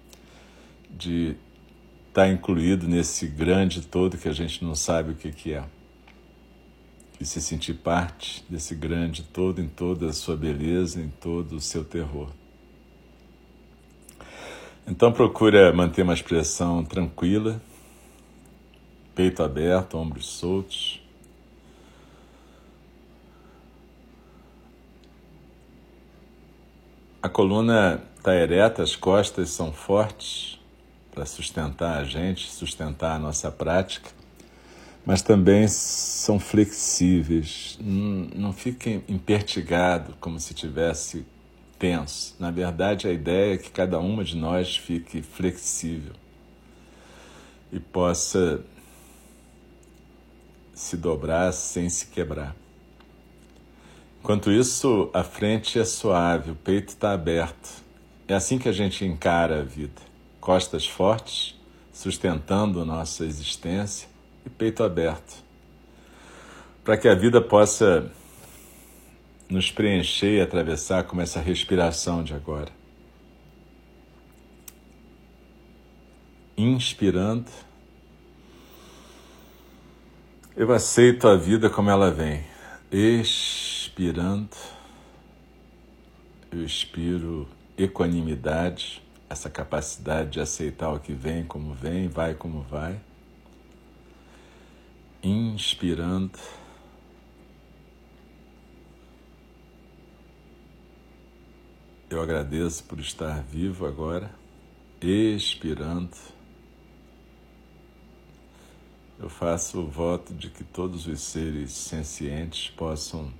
de 0.89 1.35
estar 2.07 2.23
tá 2.23 2.29
incluído 2.29 2.87
nesse 2.87 3.27
grande 3.27 3.81
todo 3.81 4.17
que 4.17 4.29
a 4.29 4.33
gente 4.33 4.63
não 4.63 4.75
sabe 4.75 5.11
o 5.11 5.15
que, 5.15 5.29
que 5.33 5.53
é 5.53 5.65
e 7.19 7.25
se 7.25 7.41
sentir 7.41 7.73
parte 7.73 8.45
desse 8.49 8.75
grande 8.75 9.23
todo 9.23 9.61
em 9.61 9.67
toda 9.67 10.07
a 10.07 10.13
sua 10.13 10.37
beleza, 10.37 11.01
em 11.01 11.09
todo 11.09 11.57
o 11.57 11.61
seu 11.61 11.83
terror. 11.83 12.29
Então 14.87 15.11
procura 15.11 15.73
manter 15.73 16.03
uma 16.03 16.13
expressão 16.13 16.81
tranquila, 16.81 17.61
peito 19.15 19.41
aberto, 19.41 19.97
ombros 19.97 20.27
soltos. 20.27 21.01
A 27.23 27.29
coluna 27.29 28.03
está 28.17 28.35
ereta, 28.35 28.83
as 28.83 28.95
costas 28.95 29.49
são 29.49 29.71
fortes 29.71 30.59
para 31.11 31.25
sustentar 31.25 31.97
a 31.97 32.03
gente, 32.03 32.51
sustentar 32.51 33.15
a 33.15 33.19
nossa 33.19 33.49
prática 33.49 34.11
mas 35.05 35.21
também 35.21 35.67
são 35.67 36.39
flexíveis. 36.39 37.77
Não, 37.79 38.51
fiquem 38.51 39.03
impertigado 39.07 40.15
como 40.19 40.39
se 40.39 40.53
tivesse 40.53 41.25
tenso. 41.77 42.35
Na 42.39 42.49
verdade, 42.49 43.07
a 43.07 43.13
ideia 43.13 43.53
é 43.53 43.57
que 43.57 43.69
cada 43.69 43.99
uma 43.99 44.23
de 44.23 44.35
nós 44.35 44.75
fique 44.75 45.21
flexível 45.21 46.13
e 47.71 47.79
possa 47.79 48.61
se 50.75 50.97
dobrar 50.97 51.53
sem 51.53 51.89
se 51.89 52.05
quebrar. 52.07 52.53
Enquanto 54.21 54.51
isso, 54.51 55.09
a 55.13 55.23
frente 55.23 55.79
é 55.79 55.85
suave, 55.85 56.51
o 56.51 56.55
peito 56.55 56.89
está 56.89 57.13
aberto. 57.13 57.83
É 58.27 58.33
assim 58.33 58.59
que 58.59 58.67
a 58.67 58.73
gente 58.73 59.05
encara 59.05 59.61
a 59.61 59.63
vida. 59.63 60.01
Costas 60.41 60.85
fortes, 60.85 61.55
sustentando 61.93 62.83
nossa 62.83 63.23
existência 63.23 64.09
e 64.45 64.49
peito 64.49 64.83
aberto, 64.83 65.43
para 66.83 66.97
que 66.97 67.07
a 67.07 67.15
vida 67.15 67.39
possa 67.39 68.11
nos 69.49 69.71
preencher 69.71 70.37
e 70.37 70.41
atravessar 70.41 71.03
como 71.03 71.21
essa 71.21 71.39
respiração 71.39 72.23
de 72.23 72.33
agora. 72.33 72.71
Inspirando, 76.57 77.49
eu 80.55 80.71
aceito 80.71 81.27
a 81.27 81.35
vida 81.35 81.69
como 81.69 81.89
ela 81.89 82.11
vem. 82.11 82.43
Expirando, 82.91 84.55
eu 86.51 86.63
expiro 86.63 87.47
equanimidade, 87.77 89.01
essa 89.29 89.49
capacidade 89.49 90.31
de 90.31 90.39
aceitar 90.39 90.91
o 90.91 90.99
que 90.99 91.13
vem 91.13 91.43
como 91.43 91.73
vem, 91.73 92.07
vai 92.07 92.33
como 92.33 92.61
vai 92.61 92.99
inspirando. 95.25 96.37
Eu 102.09 102.21
agradeço 102.21 102.83
por 102.83 102.99
estar 102.99 103.41
vivo 103.41 103.87
agora, 103.87 104.29
expirando. 105.01 106.34
Eu 109.25 109.29
faço 109.31 109.79
o 109.79 109.87
voto 109.87 110.35
de 110.35 110.51
que 110.51 110.63
todos 110.63 111.07
os 111.07 111.19
seres 111.19 111.71
sencientes 111.71 112.69
possam 112.69 113.33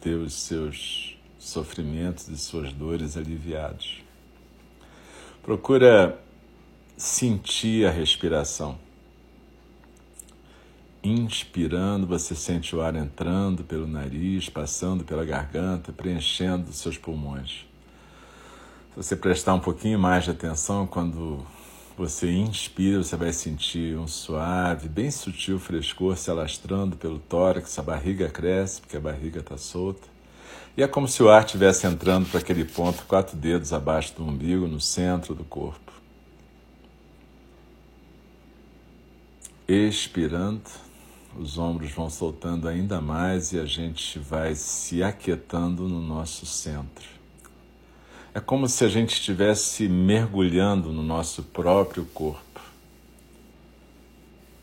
ter 0.00 0.14
os 0.14 0.32
seus 0.32 1.18
sofrimentos 1.40 2.28
e 2.28 2.38
suas 2.38 2.72
dores 2.72 3.16
aliviados. 3.16 4.00
Procura 5.42 6.16
sentir 6.96 7.84
a 7.84 7.90
respiração. 7.90 8.78
Inspirando, 11.02 12.06
você 12.06 12.36
sente 12.36 12.76
o 12.76 12.80
ar 12.80 12.94
entrando 12.94 13.64
pelo 13.64 13.88
nariz, 13.88 14.48
passando 14.48 15.02
pela 15.02 15.24
garganta, 15.24 15.92
preenchendo 15.92 16.72
seus 16.72 16.96
pulmões. 16.96 17.66
Se 18.90 18.96
você 18.96 19.16
prestar 19.16 19.52
um 19.52 19.60
pouquinho 19.60 19.98
mais 19.98 20.22
de 20.22 20.30
atenção, 20.30 20.86
quando 20.86 21.44
você 22.00 22.32
inspira, 22.32 23.02
você 23.02 23.14
vai 23.14 23.30
sentir 23.30 23.94
um 23.98 24.08
suave, 24.08 24.88
bem 24.88 25.10
sutil 25.10 25.58
frescor 25.58 26.16
se 26.16 26.30
alastrando 26.30 26.96
pelo 26.96 27.18
tórax, 27.18 27.78
a 27.78 27.82
barriga 27.82 28.26
cresce, 28.30 28.80
porque 28.80 28.96
a 28.96 29.00
barriga 29.00 29.40
está 29.40 29.58
solta. 29.58 30.08
E 30.74 30.82
é 30.82 30.88
como 30.88 31.06
se 31.06 31.22
o 31.22 31.28
ar 31.28 31.44
estivesse 31.44 31.86
entrando 31.86 32.26
para 32.26 32.40
aquele 32.40 32.64
ponto, 32.64 33.04
quatro 33.04 33.36
dedos 33.36 33.74
abaixo 33.74 34.14
do 34.16 34.24
umbigo, 34.24 34.66
no 34.66 34.80
centro 34.80 35.34
do 35.34 35.44
corpo. 35.44 35.92
Expirando 39.68 40.62
os 41.38 41.58
ombros 41.58 41.90
vão 41.92 42.08
soltando 42.08 42.66
ainda 42.66 42.98
mais 43.02 43.52
e 43.52 43.60
a 43.60 43.66
gente 43.66 44.18
vai 44.18 44.54
se 44.54 45.02
aquietando 45.02 45.86
no 45.86 46.00
nosso 46.00 46.46
centro. 46.46 47.19
É 48.32 48.38
como 48.38 48.68
se 48.68 48.84
a 48.84 48.88
gente 48.88 49.14
estivesse 49.14 49.88
mergulhando 49.88 50.92
no 50.92 51.02
nosso 51.02 51.42
próprio 51.42 52.04
corpo. 52.04 52.60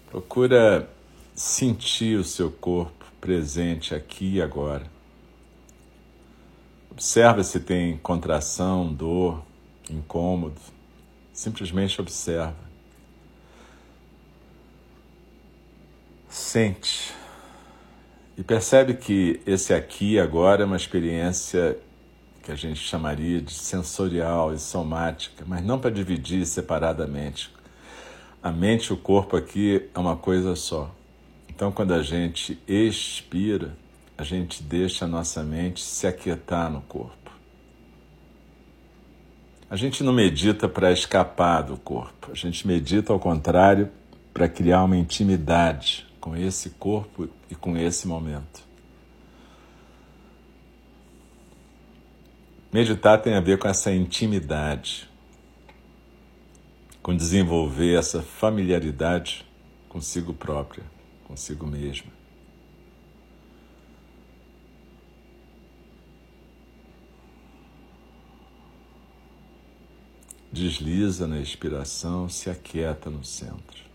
Procura 0.10 0.90
sentir 1.36 2.18
o 2.18 2.24
seu 2.24 2.50
corpo 2.50 3.06
presente 3.20 3.94
aqui 3.94 4.36
e 4.36 4.42
agora. 4.42 4.86
Observa 6.90 7.44
se 7.44 7.60
tem 7.60 7.98
contração, 7.98 8.94
dor, 8.94 9.44
incômodo. 9.90 10.62
Simplesmente 11.34 12.00
observa. 12.00 12.56
Sente 16.30 17.14
e 18.38 18.44
percebe 18.44 18.94
que 18.94 19.42
esse 19.46 19.74
aqui 19.74 20.18
agora 20.18 20.64
é 20.64 20.66
uma 20.66 20.78
experiência 20.78 21.78
que 22.48 22.52
a 22.54 22.56
gente 22.56 22.80
chamaria 22.80 23.42
de 23.42 23.52
sensorial 23.52 24.54
e 24.54 24.58
somática, 24.58 25.44
mas 25.46 25.62
não 25.66 25.78
para 25.78 25.92
dividir 25.92 26.46
separadamente. 26.46 27.52
A 28.42 28.50
mente 28.54 28.86
e 28.88 28.94
o 28.94 28.98
corpo 28.98 29.36
aqui 29.36 29.90
é 29.94 30.00
uma 30.00 30.16
coisa 30.16 30.56
só. 30.56 30.90
Então, 31.50 31.74
quando 31.74 31.94
a 31.94 32.02
gente 32.02 32.58
expira, 32.66 33.76
a 34.18 34.24
gente 34.24 34.64
deixa 34.64 35.04
a 35.04 35.08
nossa 35.10 35.44
mente 35.44 35.84
se 35.84 36.08
aquietar 36.08 36.72
no 36.72 36.80
corpo. 36.84 37.30
A 39.70 39.76
gente 39.76 40.02
não 40.02 40.14
medita 40.14 40.70
para 40.70 40.90
escapar 40.94 41.64
do 41.64 41.76
corpo, 41.76 42.32
a 42.32 42.36
gente 42.36 42.66
medita 42.66 43.12
ao 43.12 43.20
contrário 43.20 43.90
para 44.34 44.48
criar 44.48 44.86
uma 44.86 44.96
intimidade 44.96 46.08
com 46.22 46.34
esse 46.34 46.70
corpo 46.70 47.28
e 47.52 47.56
com 47.56 47.76
esse 47.78 48.08
momento. 48.08 48.67
Meditar 52.72 53.22
tem 53.22 53.34
a 53.34 53.40
ver 53.40 53.58
com 53.58 53.68
essa 53.68 53.94
intimidade, 53.94 55.10
com 57.02 57.16
desenvolver 57.16 57.98
essa 57.98 58.22
familiaridade 58.22 59.46
consigo 59.88 60.34
própria, 60.34 60.84
consigo 61.26 61.66
mesma. 61.66 62.12
Desliza 70.52 71.26
na 71.26 71.40
expiração, 71.40 72.28
se 72.28 72.50
aquieta 72.50 73.10
no 73.10 73.24
centro. 73.24 73.87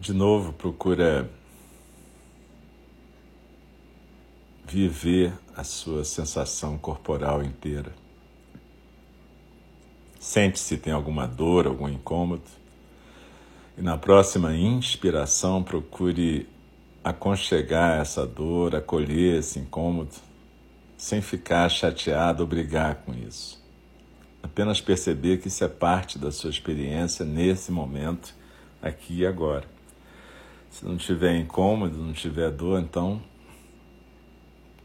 De 0.00 0.14
novo, 0.14 0.54
procura 0.54 1.30
viver 4.66 5.34
a 5.54 5.62
sua 5.62 6.04
sensação 6.04 6.78
corporal 6.78 7.42
inteira. 7.42 7.92
Sente 10.18 10.58
se 10.58 10.78
tem 10.78 10.90
alguma 10.90 11.26
dor, 11.26 11.66
algum 11.66 11.86
incômodo. 11.86 12.44
E 13.76 13.82
na 13.82 13.98
próxima 13.98 14.56
inspiração, 14.56 15.62
procure 15.62 16.48
aconchegar 17.04 18.00
essa 18.00 18.26
dor, 18.26 18.74
acolher 18.74 19.40
esse 19.40 19.58
incômodo, 19.58 20.14
sem 20.96 21.20
ficar 21.20 21.68
chateado 21.68 22.42
ou 22.42 22.48
brigar 22.48 23.02
com 23.04 23.12
isso. 23.12 23.62
Apenas 24.42 24.80
perceber 24.80 25.42
que 25.42 25.48
isso 25.48 25.62
é 25.62 25.68
parte 25.68 26.18
da 26.18 26.32
sua 26.32 26.48
experiência 26.48 27.22
nesse 27.22 27.70
momento, 27.70 28.34
aqui 28.80 29.18
e 29.18 29.26
agora. 29.26 29.79
Se 30.70 30.84
não 30.84 30.96
tiver 30.96 31.36
incômodo, 31.36 31.98
não 31.98 32.12
tiver 32.12 32.50
dor, 32.50 32.80
então 32.80 33.20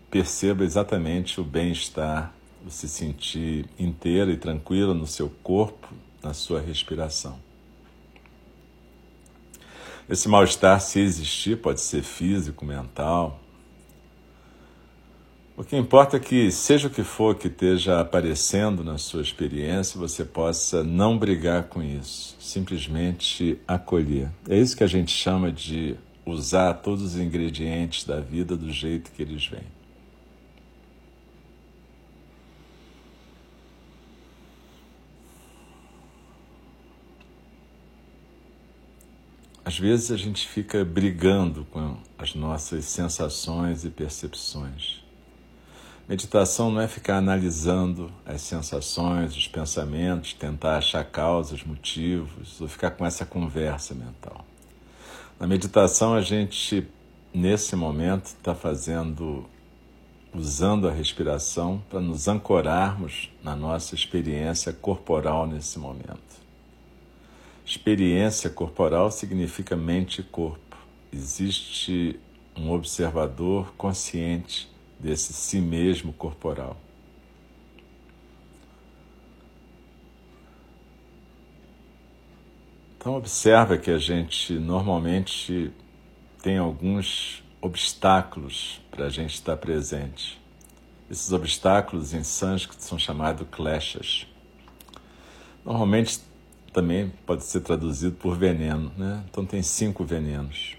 perceba 0.10 0.64
exatamente 0.64 1.40
o 1.40 1.44
bem-estar, 1.44 2.34
o 2.66 2.70
se 2.72 2.90
sentir 2.90 3.70
inteiro 3.78 4.32
e 4.32 4.38
tranquilo 4.38 4.94
no 4.94 5.06
seu 5.06 5.30
corpo, 5.44 5.88
na 6.24 6.34
sua 6.34 6.60
respiração. 6.60 7.40
Esse 10.10 10.28
mal-estar, 10.28 10.80
se 10.82 11.00
existir, 11.00 11.58
pode 11.58 11.82
ser 11.82 12.04
físico, 12.04 12.64
mental. 12.64 13.40
O 15.58 15.64
que 15.64 15.78
importa 15.78 16.18
é 16.18 16.20
que, 16.20 16.52
seja 16.52 16.90
o 16.90 16.92
que 16.92 17.02
for 17.02 17.34
que 17.34 17.48
esteja 17.48 18.02
aparecendo 18.02 18.84
na 18.84 18.98
sua 18.98 19.22
experiência, 19.22 19.98
você 19.98 20.26
possa 20.26 20.84
não 20.84 21.18
brigar 21.18 21.70
com 21.70 21.82
isso, 21.82 22.36
simplesmente 22.42 23.58
acolher. 23.66 24.30
É 24.50 24.58
isso 24.60 24.76
que 24.76 24.84
a 24.84 24.88
gente 24.88 25.14
chama 25.14 25.50
de 25.54 25.96
usar 26.26 26.74
todos 26.74 27.04
os 27.04 27.18
ingredientes 27.18 28.04
da 28.04 28.20
vida 28.20 28.58
do 28.58 28.70
jeito 28.70 29.10
que 29.14 29.22
eles 29.22 29.48
vêm. 29.48 29.64
Às 39.64 39.80
vezes 39.80 40.12
a 40.12 40.18
gente 40.18 40.46
fica 40.50 40.84
brigando 40.84 41.66
com 41.72 41.98
as 42.18 42.36
nossas 42.36 42.84
sensações 42.84 43.86
e 43.86 43.90
percepções. 43.90 45.05
Meditação 46.08 46.70
não 46.70 46.82
é 46.82 46.88
ficar 46.88 47.18
analisando 47.18 48.12
as 48.24 48.42
sensações, 48.42 49.36
os 49.36 49.48
pensamentos, 49.48 50.34
tentar 50.34 50.78
achar 50.78 51.04
causas, 51.04 51.64
motivos, 51.64 52.62
ou 52.62 52.68
ficar 52.68 52.92
com 52.92 53.04
essa 53.04 53.26
conversa 53.26 53.96
mental. 53.96 54.46
Na 55.40 55.48
meditação, 55.48 56.14
a 56.14 56.22
gente, 56.22 56.88
nesse 57.34 57.76
momento, 57.76 58.26
está 58.26 58.54
fazendo, 58.54 59.48
usando 60.32 60.88
a 60.88 60.92
respiração 60.92 61.82
para 61.90 62.00
nos 62.00 62.28
ancorarmos 62.28 63.32
na 63.44 63.56
nossa 63.56 63.96
experiência 63.96 64.72
corporal 64.72 65.48
nesse 65.48 65.80
momento. 65.80 66.36
Experiência 67.66 68.48
corporal 68.48 69.10
significa 69.10 69.76
mente 69.76 70.22
e 70.22 70.24
corpo. 70.24 70.78
Existe 71.12 72.20
um 72.56 72.72
observador 72.72 73.74
consciente 73.76 74.75
desse 75.00 75.34
si 75.34 75.60
mesmo 75.60 76.14
corporal. 76.14 76.78
Então 82.98 83.16
observa 83.16 83.78
que 83.78 83.92
a 83.92 84.00
gente 84.00 84.54
normalmente 84.54 85.72
tem 86.42 86.58
alguns 86.58 87.44
obstáculos 87.62 88.82
para 88.90 89.06
a 89.06 89.10
gente 89.10 89.36
estar 89.36 89.56
presente. 89.58 90.42
Esses 91.10 91.32
obstáculos 91.32 92.16
em 92.16 92.24
sânscrito 92.24 92.84
são 92.84 92.98
chamados 92.98 93.48
kleshas. 93.52 94.26
Normalmente 95.64 96.20
também 96.74 97.12
pode 97.26 97.44
ser 97.44 97.62
traduzido 97.62 98.16
por 98.16 98.36
veneno, 98.36 98.92
né? 98.98 99.24
Então 99.30 99.46
tem 99.46 99.62
cinco 99.62 100.04
venenos. 100.04 100.76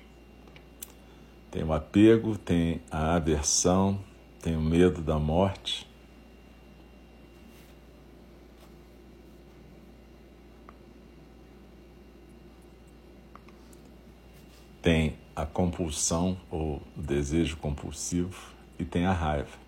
Tem 1.57 1.64
o 1.64 1.73
apego, 1.73 2.37
tem 2.37 2.83
a 2.90 3.14
aversão, 3.14 3.99
tem 4.42 4.55
o 4.55 4.61
medo 4.61 5.01
da 5.01 5.19
morte. 5.19 5.88
Tem 14.83 15.16
a 15.35 15.47
compulsão 15.47 16.37
ou 16.51 16.83
desejo 16.95 17.57
compulsivo 17.57 18.53
e 18.79 18.85
tem 18.85 19.07
a 19.07 19.12
raiva. 19.14 19.66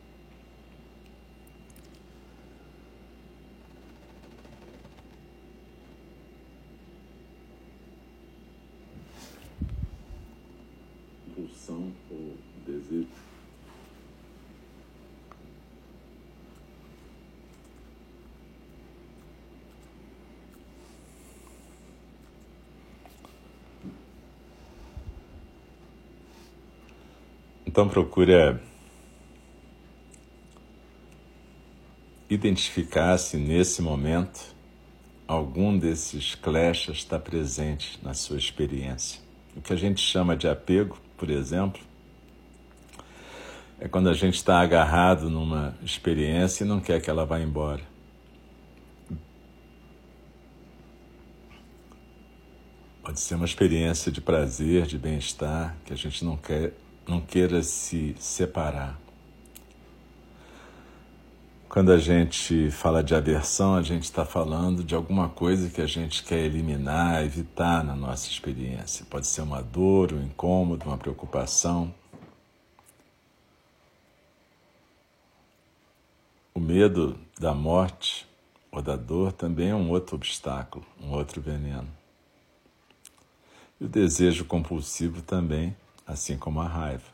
ou 12.11 12.37
desejo. 12.67 13.09
Então 27.79 27.89
procura 27.89 28.61
identificar 32.29 33.17
se 33.19 33.37
nesse 33.37 33.81
momento 33.81 34.53
algum 35.29 35.79
desses 35.79 36.35
clashes 36.35 36.97
está 36.97 37.21
presente 37.21 37.97
na 38.03 38.15
sua 38.15 38.37
experiência. 38.37 39.21
O 39.55 39.61
que 39.61 39.73
a 39.73 39.77
gente 39.77 40.01
chama 40.01 40.37
de 40.37 40.49
apego 40.49 40.99
por 41.17 41.31
exemplo, 41.31 41.81
é 43.79 43.87
quando 43.87 44.09
a 44.09 44.13
gente 44.13 44.35
está 44.35 44.59
agarrado 44.59 45.31
numa 45.31 45.79
experiência 45.81 46.65
e 46.65 46.67
não 46.67 46.81
quer 46.81 47.01
que 47.01 47.09
ela 47.09 47.25
vá 47.25 47.39
embora. 47.39 47.83
Pode 53.05 53.21
ser 53.21 53.37
uma 53.37 53.45
experiência 53.45 54.11
de 54.11 54.21
prazer, 54.21 54.85
de 54.85 54.99
bem-estar, 54.99 55.77
que 55.85 55.93
a 55.93 55.97
gente 55.97 56.25
não, 56.25 56.37
quer, 56.37 56.73
não 57.09 57.21
queira 57.21 57.63
se 57.63 58.15
separar. 58.19 58.99
Quando 61.69 61.93
a 61.93 61.99
gente 61.99 62.71
fala 62.71 63.03
de 63.03 63.15
aversão, 63.15 63.75
a 63.75 63.83
gente 63.83 64.05
está 64.05 64.25
falando 64.25 64.83
de 64.83 64.95
alguma 64.95 65.29
coisa 65.29 65.69
que 65.69 65.81
a 65.81 65.87
gente 65.87 66.23
quer 66.25 66.39
eliminar, 66.39 67.25
evitar 67.25 67.85
na 67.85 67.95
nossa 67.95 68.29
experiência. 68.29 69.07
Pode 69.09 69.27
ser 69.27 69.43
uma 69.43 69.63
dor, 69.63 70.13
um 70.13 70.23
incômodo, 70.23 70.87
uma 70.87 70.97
preocupação. 70.97 71.95
O 76.55 76.61
medo 76.61 77.19
da 77.39 77.55
morte 77.55 78.27
ou 78.73 78.83
da 78.83 78.97
dor 78.97 79.33
também 79.33 79.69
é 79.69 79.75
um 79.75 79.91
outro 79.91 80.17
obstáculo, 80.17 80.85
um 81.01 81.13
outro 81.13 81.41
veneno. 81.41 81.89
E 83.81 83.85
o 83.85 83.89
desejo 83.89 84.45
compulsivo 84.47 85.23
também, 85.23 85.77
assim 86.09 86.39
como 86.39 86.61
a 86.61 86.67
raiva. 86.67 87.05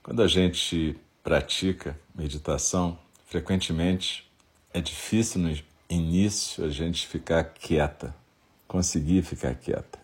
Quando 0.00 0.22
a 0.22 0.28
gente 0.28 0.98
pratica 1.22 1.98
meditação, 2.14 2.98
frequentemente 3.26 4.30
é 4.72 4.80
difícil 4.80 5.40
no 5.40 5.62
início 5.88 6.64
a 6.64 6.70
gente 6.70 7.06
ficar 7.06 7.44
quieta, 7.44 8.14
conseguir 8.68 9.22
ficar 9.22 9.54
quieta. 9.54 10.00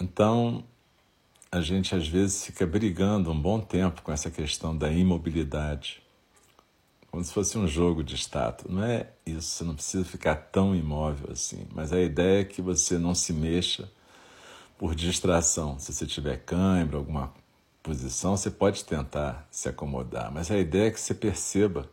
Então, 0.00 0.64
a 1.50 1.60
gente 1.60 1.94
às 1.94 2.06
vezes 2.06 2.44
fica 2.44 2.66
brigando 2.66 3.30
um 3.30 3.40
bom 3.40 3.58
tempo 3.58 4.02
com 4.02 4.12
essa 4.12 4.30
questão 4.30 4.76
da 4.76 4.90
imobilidade, 4.90 6.02
como 7.10 7.24
se 7.24 7.32
fosse 7.32 7.56
um 7.56 7.66
jogo 7.66 8.04
de 8.04 8.14
estátua. 8.14 8.70
Não 8.70 8.84
é 8.84 9.08
isso, 9.24 9.48
você 9.48 9.64
não 9.64 9.74
precisa 9.74 10.04
ficar 10.04 10.36
tão 10.36 10.74
imóvel 10.74 11.30
assim, 11.32 11.66
mas 11.74 11.92
a 11.92 12.00
ideia 12.00 12.42
é 12.42 12.44
que 12.44 12.60
você 12.60 12.98
não 12.98 13.14
se 13.14 13.32
mexa 13.32 13.90
por 14.76 14.94
distração. 14.94 15.78
Se 15.78 15.92
você 15.92 16.06
tiver 16.06 16.36
cãibra, 16.44 16.98
alguma 16.98 17.32
posição, 17.82 18.36
você 18.36 18.50
pode 18.50 18.84
tentar 18.84 19.46
se 19.50 19.68
acomodar, 19.68 20.30
mas 20.30 20.50
a 20.50 20.58
ideia 20.58 20.88
é 20.88 20.90
que 20.90 21.00
você 21.00 21.14
perceba 21.14 21.88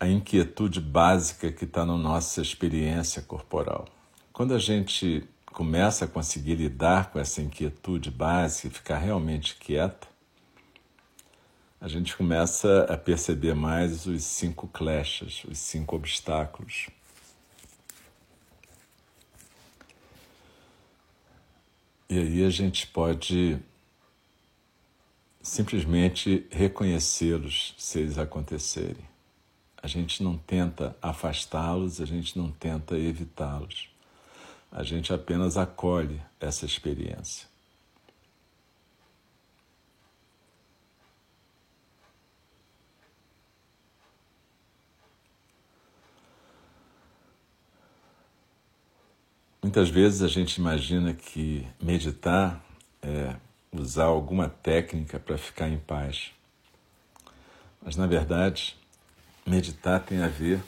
a 0.00 0.08
inquietude 0.08 0.80
básica 0.80 1.52
que 1.52 1.64
está 1.64 1.84
na 1.84 1.96
nossa 1.96 2.40
experiência 2.40 3.20
corporal. 3.20 3.86
Quando 4.32 4.54
a 4.54 4.58
gente 4.58 5.26
começa 5.56 6.04
a 6.04 6.08
conseguir 6.08 6.56
lidar 6.56 7.10
com 7.10 7.18
essa 7.18 7.40
inquietude 7.40 8.10
básica 8.10 8.68
e 8.68 8.70
ficar 8.70 8.98
realmente 8.98 9.56
quieta, 9.56 10.06
a 11.80 11.88
gente 11.88 12.14
começa 12.14 12.84
a 12.90 12.94
perceber 12.98 13.54
mais 13.54 14.04
os 14.04 14.22
cinco 14.22 14.68
kleshas, 14.68 15.44
os 15.44 15.56
cinco 15.56 15.96
obstáculos. 15.96 16.90
E 22.10 22.18
aí 22.18 22.44
a 22.44 22.50
gente 22.50 22.86
pode 22.88 23.58
simplesmente 25.40 26.46
reconhecê-los 26.50 27.74
se 27.78 28.00
eles 28.00 28.18
acontecerem. 28.18 29.08
A 29.82 29.86
gente 29.86 30.22
não 30.22 30.36
tenta 30.36 30.94
afastá-los, 31.00 31.98
a 31.98 32.04
gente 32.04 32.36
não 32.36 32.52
tenta 32.52 32.98
evitá-los. 32.98 33.95
A 34.76 34.82
gente 34.82 35.10
apenas 35.10 35.56
acolhe 35.56 36.20
essa 36.38 36.66
experiência. 36.66 37.48
Muitas 49.62 49.88
vezes 49.88 50.20
a 50.20 50.28
gente 50.28 50.56
imagina 50.56 51.14
que 51.14 51.66
meditar 51.80 52.62
é 53.00 53.34
usar 53.72 54.04
alguma 54.04 54.50
técnica 54.50 55.18
para 55.18 55.38
ficar 55.38 55.70
em 55.70 55.78
paz. 55.78 56.32
Mas, 57.80 57.96
na 57.96 58.06
verdade, 58.06 58.76
meditar 59.46 60.00
tem 60.00 60.22
a 60.22 60.28
ver 60.28 60.60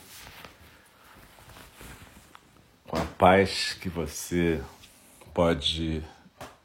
com 2.87 2.97
a 2.97 3.05
paz 3.19 3.73
que 3.73 3.89
você 3.89 4.63
pode 5.33 6.01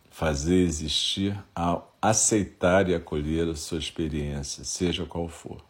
fazer 0.09 0.55
existir 0.55 1.37
ao 1.53 1.93
aceitar 2.01 2.89
e 2.89 2.95
acolher 2.95 3.49
a 3.49 3.57
sua 3.57 3.81
experiência, 3.81 4.63
seja 4.63 5.05
qual 5.05 5.29
for. 5.29 5.61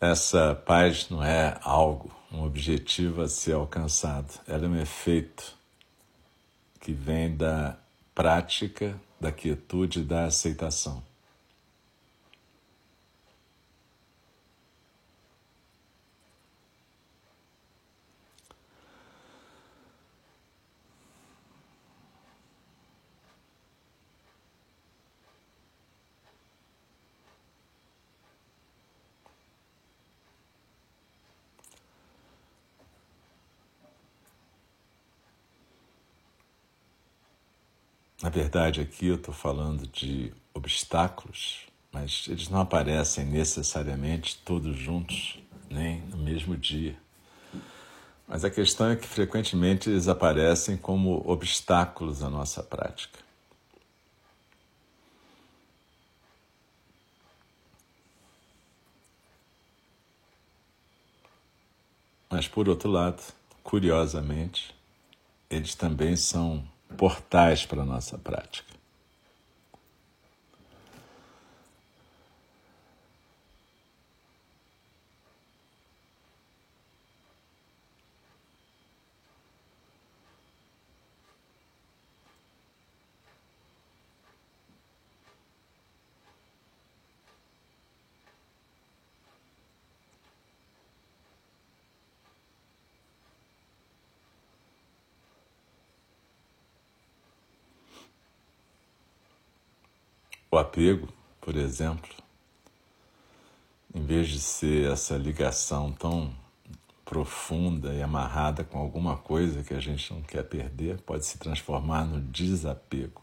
Essa 0.00 0.54
paz 0.54 1.10
não 1.10 1.24
é 1.24 1.58
algo, 1.60 2.14
um 2.30 2.44
objetivo 2.44 3.20
a 3.20 3.28
ser 3.28 3.54
alcançado, 3.54 4.40
ela 4.46 4.64
é 4.64 4.68
um 4.68 4.80
efeito 4.80 5.58
que 6.78 6.92
vem 6.92 7.36
da 7.36 7.76
prática, 8.14 8.98
da 9.20 9.32
quietude 9.32 10.00
e 10.00 10.04
da 10.04 10.26
aceitação. 10.26 11.09
Na 38.22 38.28
verdade, 38.28 38.82
aqui 38.82 39.06
eu 39.06 39.14
estou 39.14 39.32
falando 39.32 39.86
de 39.86 40.30
obstáculos, 40.52 41.66
mas 41.90 42.26
eles 42.28 42.50
não 42.50 42.60
aparecem 42.60 43.24
necessariamente 43.24 44.36
todos 44.44 44.76
juntos, 44.76 45.38
nem 45.70 46.02
no 46.02 46.18
mesmo 46.18 46.54
dia. 46.54 46.98
Mas 48.28 48.44
a 48.44 48.50
questão 48.50 48.90
é 48.90 48.96
que 48.96 49.08
frequentemente 49.08 49.88
eles 49.88 50.06
aparecem 50.06 50.76
como 50.76 51.22
obstáculos 51.26 52.22
à 52.22 52.28
nossa 52.28 52.62
prática. 52.62 53.18
Mas, 62.28 62.46
por 62.46 62.68
outro 62.68 62.90
lado, 62.90 63.22
curiosamente, 63.64 64.74
eles 65.48 65.74
também 65.74 66.16
são 66.16 66.62
portais 66.96 67.64
para 67.64 67.82
a 67.82 67.84
nossa 67.84 68.18
prática. 68.18 68.80
O 100.49 100.49
apego, 100.60 101.08
por 101.40 101.56
exemplo, 101.56 102.10
em 103.94 104.04
vez 104.04 104.28
de 104.28 104.38
ser 104.40 104.90
essa 104.90 105.16
ligação 105.16 105.92
tão 105.92 106.32
profunda 107.04 107.92
e 107.92 108.02
amarrada 108.02 108.62
com 108.62 108.78
alguma 108.78 109.16
coisa 109.16 109.64
que 109.64 109.74
a 109.74 109.80
gente 109.80 110.12
não 110.12 110.22
quer 110.22 110.44
perder, 110.44 111.00
pode 111.00 111.26
se 111.26 111.38
transformar 111.38 112.04
no 112.04 112.20
desapego. 112.20 113.20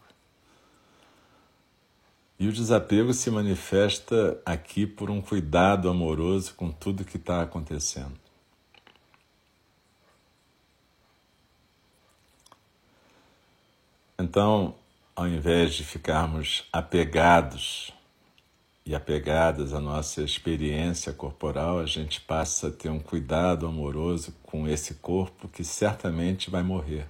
E 2.38 2.46
o 2.46 2.52
desapego 2.52 3.12
se 3.14 3.30
manifesta 3.30 4.40
aqui 4.44 4.86
por 4.86 5.10
um 5.10 5.20
cuidado 5.20 5.88
amoroso 5.88 6.54
com 6.54 6.70
tudo 6.70 7.04
que 7.04 7.16
está 7.16 7.42
acontecendo. 7.42 8.12
Então, 14.18 14.74
ao 15.18 15.26
invés 15.26 15.74
de 15.74 15.82
ficarmos 15.82 16.68
apegados 16.72 17.92
e 18.86 18.94
apegadas 18.94 19.74
à 19.74 19.80
nossa 19.80 20.22
experiência 20.22 21.12
corporal, 21.12 21.80
a 21.80 21.86
gente 21.86 22.20
passa 22.20 22.68
a 22.68 22.70
ter 22.70 22.88
um 22.88 23.00
cuidado 23.00 23.66
amoroso 23.66 24.32
com 24.44 24.68
esse 24.68 24.94
corpo 24.94 25.48
que 25.48 25.64
certamente 25.64 26.50
vai 26.50 26.62
morrer. 26.62 27.08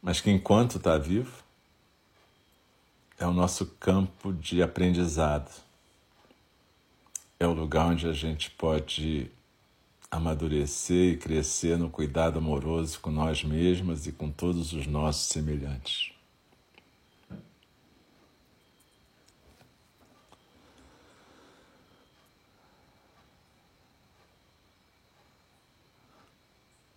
Mas 0.00 0.22
que 0.22 0.30
enquanto 0.30 0.78
está 0.78 0.96
vivo, 0.96 1.44
é 3.18 3.26
o 3.26 3.32
nosso 3.34 3.66
campo 3.78 4.32
de 4.32 4.62
aprendizado. 4.62 5.50
É 7.38 7.46
o 7.46 7.52
lugar 7.52 7.88
onde 7.88 8.08
a 8.08 8.12
gente 8.14 8.50
pode 8.52 9.30
amadurecer 10.10 11.14
e 11.14 11.16
crescer 11.16 11.78
no 11.78 11.90
cuidado 11.90 12.38
amoroso 12.38 13.00
com 13.00 13.10
nós 13.10 13.42
mesmos 13.42 14.06
e 14.06 14.12
com 14.12 14.30
todos 14.30 14.72
os 14.72 14.86
nossos 14.86 15.26
semelhantes. 15.28 16.16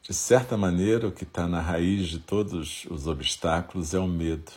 De 0.09 0.15
certa 0.15 0.57
maneira, 0.57 1.07
o 1.07 1.11
que 1.11 1.23
está 1.23 1.47
na 1.47 1.61
raiz 1.61 2.07
de 2.07 2.17
todos 2.17 2.83
os 2.89 3.05
obstáculos 3.05 3.93
é 3.93 3.99
o 3.99 4.07
medo. 4.07 4.51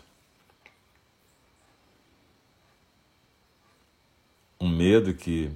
Um 4.59 4.69
medo 4.71 5.13
que 5.13 5.53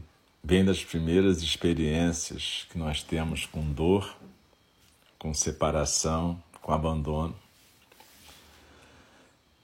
vem 0.49 0.65
das 0.65 0.85
primeiras 0.85 1.43
experiências 1.43 2.69
que 2.71 2.79
nós 2.79 3.03
temos 3.03 3.47
com 3.47 3.69
dor, 3.73 4.17
com 5.19 5.35
separação, 5.35 6.41
com 6.63 6.73
abandono, 6.73 7.35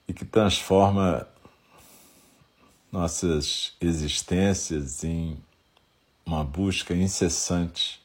e 0.09 0.13
que 0.13 0.25
transforma 0.25 1.25
nossas 2.91 3.77
existências 3.81 5.05
em 5.05 5.39
uma 6.27 6.43
busca 6.43 6.93
incessante 6.93 8.03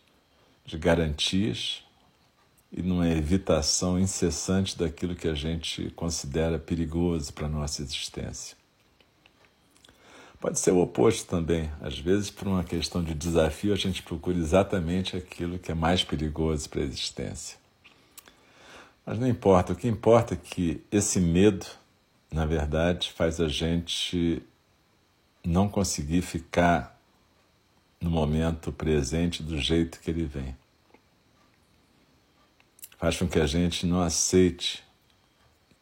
de 0.64 0.78
garantias 0.78 1.84
e 2.72 2.84
numa 2.84 3.10
evitação 3.10 4.00
incessante 4.00 4.78
daquilo 4.78 5.16
que 5.16 5.28
a 5.28 5.34
gente 5.34 5.90
considera 5.96 6.60
perigoso 6.60 7.34
para 7.34 7.48
a 7.48 7.50
nossa 7.50 7.82
existência. 7.82 8.56
Pode 10.40 10.60
ser 10.60 10.72
o 10.72 10.80
oposto 10.80 11.28
também. 11.28 11.72
Às 11.82 11.98
vezes, 11.98 12.30
por 12.30 12.48
uma 12.48 12.64
questão 12.64 13.04
de 13.04 13.14
desafio, 13.14 13.74
a 13.74 13.78
gente 13.78 14.04
procura 14.04 14.38
exatamente 14.38 15.18
aquilo 15.18 15.58
que 15.58 15.72
é 15.72 15.76
mais 15.76 16.04
perigoso 16.04 16.70
para 16.70 16.82
a 16.82 16.84
existência. 16.84 17.58
Mas 19.04 19.18
não 19.18 19.28
importa, 19.28 19.74
o 19.74 19.76
que 19.76 19.88
importa 19.88 20.36
é 20.36 20.38
que 20.38 20.84
esse 20.92 21.20
medo, 21.20 21.66
na 22.32 22.46
verdade, 22.46 23.12
faz 23.14 23.40
a 23.40 23.48
gente 23.48 24.44
não 25.44 25.68
conseguir 25.68 26.22
ficar 26.22 27.00
no 28.00 28.10
momento 28.10 28.72
presente 28.72 29.42
do 29.42 29.58
jeito 29.58 30.00
que 30.00 30.12
ele 30.12 30.26
vem. 30.26 30.56
Faz 32.98 33.18
com 33.18 33.28
que 33.28 33.40
a 33.40 33.48
gente 33.48 33.86
não 33.86 34.02
aceite 34.02 34.84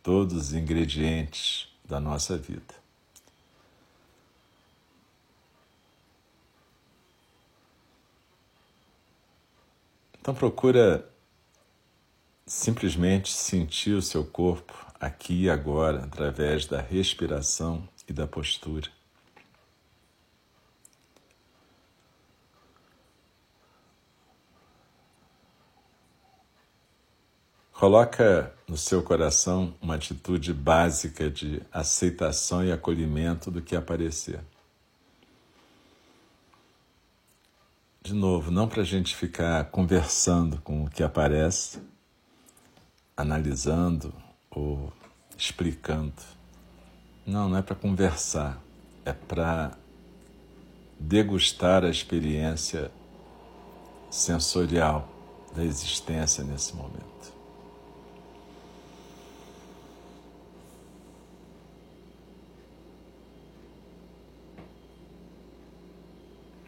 todos 0.04 0.36
os 0.36 0.54
ingredientes 0.54 1.68
da 1.84 2.00
nossa 2.00 2.38
vida. 2.38 2.85
Então 10.26 10.34
procura 10.34 11.08
simplesmente 12.48 13.32
sentir 13.32 13.92
o 13.92 14.02
seu 14.02 14.26
corpo 14.26 14.74
aqui 15.00 15.44
e 15.44 15.50
agora 15.52 16.04
através 16.04 16.66
da 16.66 16.82
respiração 16.82 17.88
e 18.10 18.12
da 18.12 18.26
postura. 18.26 18.90
Coloca 27.72 28.52
no 28.68 28.78
seu 28.78 29.04
coração 29.04 29.76
uma 29.80 29.94
atitude 29.94 30.52
básica 30.56 31.30
de 31.30 31.62
aceitação 31.72 32.66
e 32.66 32.72
acolhimento 32.72 33.52
do 33.52 33.62
que 33.62 33.76
aparecer. 33.76 34.40
De 38.06 38.13
novo, 38.13 38.52
não 38.52 38.68
para 38.68 38.84
a 38.84 38.86
gente 38.86 39.15
ficar 39.15 39.65
conversando 39.72 40.62
com 40.62 40.84
o 40.84 40.89
que 40.91 41.02
aparece, 41.02 41.80
analisando 43.18 44.13
ou 44.52 44.94
explicando. 45.36 46.13
Não, 47.26 47.50
não 47.50 47.58
é 47.58 47.63
para 47.63 47.76
conversar, 47.76 48.62
é 49.04 49.12
para 49.12 49.76
degustar 51.00 51.84
a 51.84 51.89
experiência 51.89 52.91
sensorial 54.12 55.10
da 55.56 55.63
existência 55.63 56.44
nesse 56.44 56.76
momento. 56.76 57.14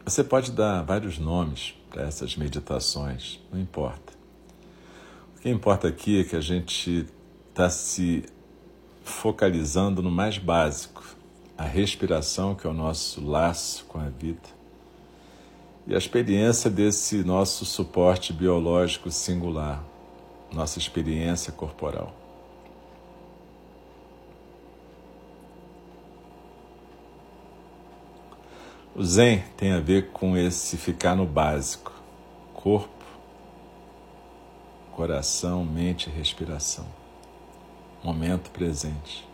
Você 0.08 0.24
pode 0.24 0.52
dar 0.52 0.80
vários 0.80 1.18
nomes 1.18 1.74
para 1.90 2.04
essas 2.04 2.34
meditações, 2.34 3.38
não 3.52 3.60
importa. 3.60 4.14
O 5.36 5.40
que 5.40 5.50
importa 5.50 5.86
aqui 5.86 6.22
é 6.22 6.24
que 6.24 6.34
a 6.34 6.40
gente 6.40 7.04
está 7.50 7.68
se 7.68 8.24
focalizando 9.04 10.02
no 10.02 10.10
mais 10.10 10.38
básico, 10.38 11.04
a 11.58 11.64
respiração, 11.64 12.54
que 12.54 12.66
é 12.66 12.70
o 12.70 12.72
nosso 12.72 13.22
laço 13.22 13.84
com 13.84 14.00
a 14.00 14.08
vida, 14.08 14.48
e 15.86 15.94
a 15.94 15.98
experiência 15.98 16.70
desse 16.70 17.22
nosso 17.22 17.66
suporte 17.66 18.32
biológico 18.32 19.10
singular, 19.10 19.84
nossa 20.50 20.78
experiência 20.78 21.52
corporal. 21.52 22.27
O 28.98 29.04
Zen 29.04 29.44
tem 29.56 29.70
a 29.70 29.78
ver 29.78 30.10
com 30.10 30.36
esse 30.36 30.76
ficar 30.76 31.14
no 31.14 31.24
básico: 31.24 31.92
corpo, 32.52 33.04
coração, 34.90 35.64
mente 35.64 36.10
e 36.10 36.12
respiração. 36.12 36.84
Momento 38.02 38.50
presente. 38.50 39.24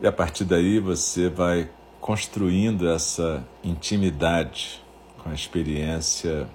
E 0.00 0.06
a 0.06 0.12
partir 0.12 0.46
daí 0.46 0.80
você 0.80 1.28
vai 1.28 1.68
construindo 2.00 2.88
essa 2.88 3.46
intimidade 3.62 4.82
com 5.18 5.28
a 5.28 5.34
experiência 5.34 6.48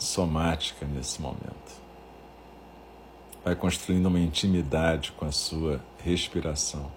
somática 0.00 0.84
nesse 0.84 1.22
momento 1.22 1.69
vai 3.44 3.54
construindo 3.54 4.06
uma 4.06 4.20
intimidade 4.20 5.12
com 5.12 5.24
a 5.24 5.32
sua 5.32 5.80
respiração. 6.02 6.90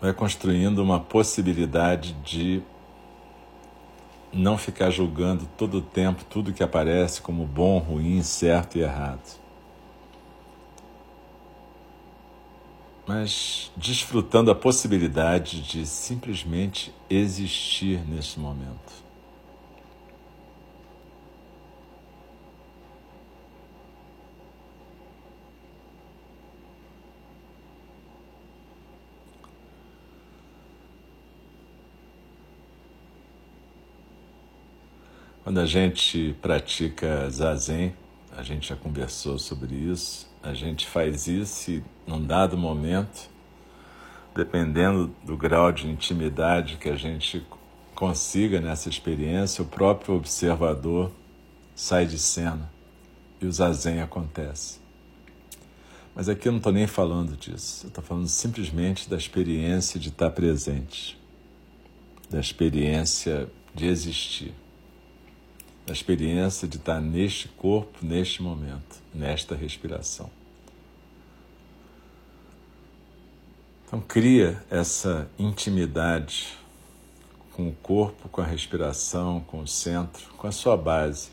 Vai 0.00 0.12
construindo 0.12 0.78
uma 0.78 0.98
possibilidade 0.98 2.12
de 2.24 2.62
não 4.32 4.56
ficar 4.56 4.90
julgando 4.90 5.46
todo 5.58 5.78
o 5.78 5.82
tempo 5.82 6.24
tudo 6.24 6.52
que 6.52 6.62
aparece 6.62 7.20
como 7.20 7.44
bom, 7.44 7.78
ruim, 7.78 8.22
certo 8.22 8.78
e 8.78 8.82
errado. 8.82 9.40
Mas 13.06 13.72
desfrutando 13.76 14.50
a 14.50 14.54
possibilidade 14.54 15.60
de 15.62 15.84
simplesmente 15.84 16.94
existir 17.10 18.00
neste 18.08 18.38
momento. 18.38 19.09
Quando 35.50 35.58
a 35.58 35.66
gente 35.66 36.36
pratica 36.40 37.28
zazen, 37.28 37.92
a 38.36 38.40
gente 38.40 38.68
já 38.68 38.76
conversou 38.76 39.36
sobre 39.36 39.74
isso, 39.74 40.30
a 40.40 40.54
gente 40.54 40.86
faz 40.86 41.26
isso 41.26 41.72
e 41.72 41.84
num 42.06 42.24
dado 42.24 42.56
momento, 42.56 43.28
dependendo 44.32 45.12
do 45.24 45.36
grau 45.36 45.72
de 45.72 45.88
intimidade 45.88 46.76
que 46.76 46.88
a 46.88 46.94
gente 46.94 47.44
consiga 47.96 48.60
nessa 48.60 48.88
experiência, 48.88 49.64
o 49.64 49.66
próprio 49.66 50.14
observador 50.14 51.10
sai 51.74 52.06
de 52.06 52.16
cena 52.16 52.70
e 53.40 53.46
o 53.46 53.50
zazen 53.50 54.00
acontece. 54.00 54.78
Mas 56.14 56.28
aqui 56.28 56.46
eu 56.46 56.52
não 56.52 56.58
estou 56.58 56.72
nem 56.72 56.86
falando 56.86 57.36
disso, 57.36 57.86
eu 57.86 57.88
estou 57.88 58.04
falando 58.04 58.28
simplesmente 58.28 59.10
da 59.10 59.16
experiência 59.16 59.98
de 59.98 60.10
estar 60.10 60.30
presente, 60.30 61.20
da 62.30 62.38
experiência 62.38 63.50
de 63.74 63.88
existir 63.88 64.54
da 65.90 65.92
experiência 65.92 66.68
de 66.68 66.76
estar 66.76 67.00
neste 67.00 67.48
corpo, 67.48 67.98
neste 68.00 68.44
momento, 68.44 69.02
nesta 69.12 69.56
respiração. 69.56 70.30
Então, 73.84 74.00
cria 74.00 74.64
essa 74.70 75.28
intimidade 75.36 76.56
com 77.50 77.68
o 77.68 77.72
corpo, 77.72 78.28
com 78.28 78.40
a 78.40 78.46
respiração, 78.46 79.40
com 79.40 79.62
o 79.62 79.66
centro, 79.66 80.32
com 80.34 80.46
a 80.46 80.52
sua 80.52 80.76
base. 80.76 81.30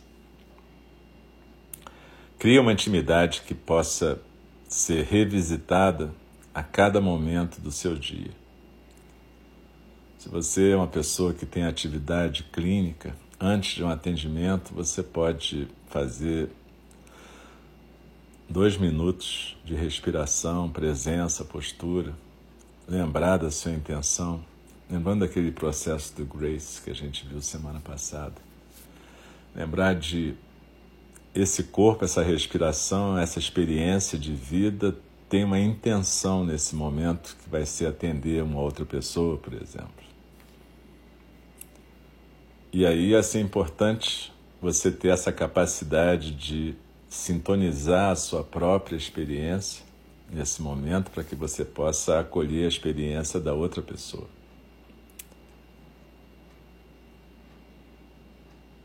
Cria 2.39 2.59
uma 2.59 2.73
intimidade 2.73 3.43
que 3.43 3.53
possa 3.53 4.19
ser 4.67 5.05
revisitada 5.05 6.11
a 6.51 6.63
cada 6.63 6.99
momento 6.99 7.61
do 7.61 7.71
seu 7.71 7.93
dia. 7.93 8.31
Se 10.17 10.27
você 10.27 10.71
é 10.71 10.75
uma 10.75 10.87
pessoa 10.87 11.31
que 11.31 11.45
tem 11.45 11.63
atividade 11.63 12.41
clínica, 12.51 13.15
antes 13.39 13.75
de 13.75 13.83
um 13.83 13.89
atendimento, 13.89 14.73
você 14.73 15.03
pode 15.03 15.67
fazer 15.89 16.49
dois 18.49 18.77
minutos 18.77 19.57
de 19.63 19.75
respiração, 19.75 20.69
presença, 20.69 21.43
postura, 21.43 22.13
lembrar 22.87 23.37
da 23.37 23.51
sua 23.51 23.71
intenção, 23.71 24.43
lembrando 24.89 25.21
daquele 25.21 25.51
processo 25.51 26.15
do 26.15 26.25
Grace 26.25 26.81
que 26.81 26.89
a 26.89 26.95
gente 26.95 27.27
viu 27.27 27.41
semana 27.41 27.79
passada. 27.79 28.35
Lembrar 29.53 29.95
de 29.95 30.33
esse 31.35 31.63
corpo, 31.63 32.05
essa 32.05 32.23
respiração, 32.23 33.17
essa 33.17 33.37
experiência 33.37 34.17
de 34.17 34.33
vida 34.33 34.95
tem 35.29 35.43
uma 35.43 35.59
intenção 35.59 36.45
nesse 36.45 36.75
momento 36.75 37.35
que 37.43 37.49
vai 37.49 37.65
ser 37.65 37.87
atender 37.87 38.41
uma 38.41 38.61
outra 38.61 38.85
pessoa, 38.85 39.37
por 39.37 39.53
exemplo. 39.53 39.96
E 42.71 42.85
aí, 42.85 43.15
assim, 43.15 43.39
é 43.39 43.41
importante 43.41 44.31
você 44.61 44.91
ter 44.91 45.09
essa 45.09 45.31
capacidade 45.31 46.31
de 46.31 46.75
sintonizar 47.09 48.11
a 48.11 48.15
sua 48.15 48.43
própria 48.43 48.95
experiência 48.95 49.85
nesse 50.29 50.61
momento 50.61 51.09
para 51.11 51.23
que 51.23 51.35
você 51.35 51.63
possa 51.63 52.19
acolher 52.19 52.65
a 52.65 52.67
experiência 52.67 53.39
da 53.39 53.53
outra 53.53 53.81
pessoa. 53.81 54.27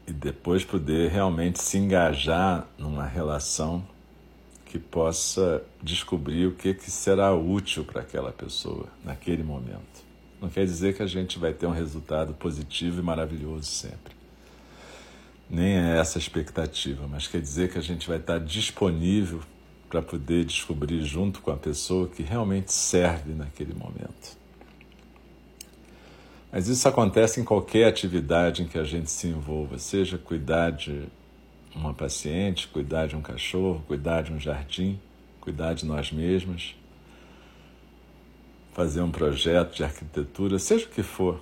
E 0.07 0.13
depois 0.13 0.65
poder 0.65 1.11
realmente 1.11 1.61
se 1.61 1.79
engajar 1.79 2.69
numa 2.79 3.07
relação 3.07 3.85
que 4.65 4.79
possa 4.79 5.63
descobrir 5.83 6.47
o 6.47 6.55
que, 6.55 6.73
que 6.75 6.91
será 6.91 7.35
útil 7.35 7.85
para 7.85 8.01
aquela 8.01 8.33
pessoa 8.33 8.87
naquele 9.05 9.43
momento. 9.43 9.92
Não 10.43 10.49
quer 10.49 10.65
dizer 10.65 10.97
que 10.97 11.03
a 11.05 11.07
gente 11.07 11.39
vai 11.39 11.53
ter 11.53 11.67
um 11.67 11.71
resultado 11.71 12.35
positivo 12.35 12.99
e 12.99 13.03
maravilhoso 13.03 13.65
sempre. 13.67 14.13
Nem 15.49 15.79
é 15.79 15.99
essa 15.99 16.19
a 16.19 16.21
expectativa, 16.21 17.07
mas 17.07 17.29
quer 17.29 17.41
dizer 17.41 17.71
que 17.71 17.79
a 17.79 17.81
gente 17.81 18.09
vai 18.09 18.17
estar 18.17 18.41
disponível 18.41 19.41
para 19.89 20.03
poder 20.03 20.45
descobrir 20.45 21.01
junto 21.03 21.41
com 21.41 21.53
a 21.53 21.57
pessoa 21.57 22.09
que 22.09 22.25
realmente 22.25 22.73
serve 22.73 23.33
naquele 23.33 23.73
momento. 23.73 24.37
Mas 26.51 26.67
isso 26.67 26.89
acontece 26.89 27.41
em 27.41 27.45
qualquer 27.45 27.87
atividade 27.87 28.63
em 28.63 28.67
que 28.67 28.79
a 28.79 28.85
gente 28.85 29.13
se 29.13 29.29
envolva, 29.29 29.79
seja 29.79 30.19
cuidar 30.19 30.71
de 30.71 31.05
uma 31.73 31.95
paciente, 31.95 32.67
cuidar 32.67 33.07
de 33.07 33.15
um 33.15 33.23
cachorro, 33.23 33.85
cuidar 33.87 34.23
de 34.23 34.33
um 34.33 34.41
jardim, 34.41 34.99
cuidar 35.41 35.75
de 35.75 35.87
nós 35.87 36.11
mesmos, 36.11 36.75
fazer 38.73 39.03
um 39.03 39.11
projeto 39.11 39.77
de 39.77 39.85
arquitetura, 39.85 40.59
seja 40.59 40.87
o 40.87 40.89
que 40.89 41.03
for. 41.03 41.41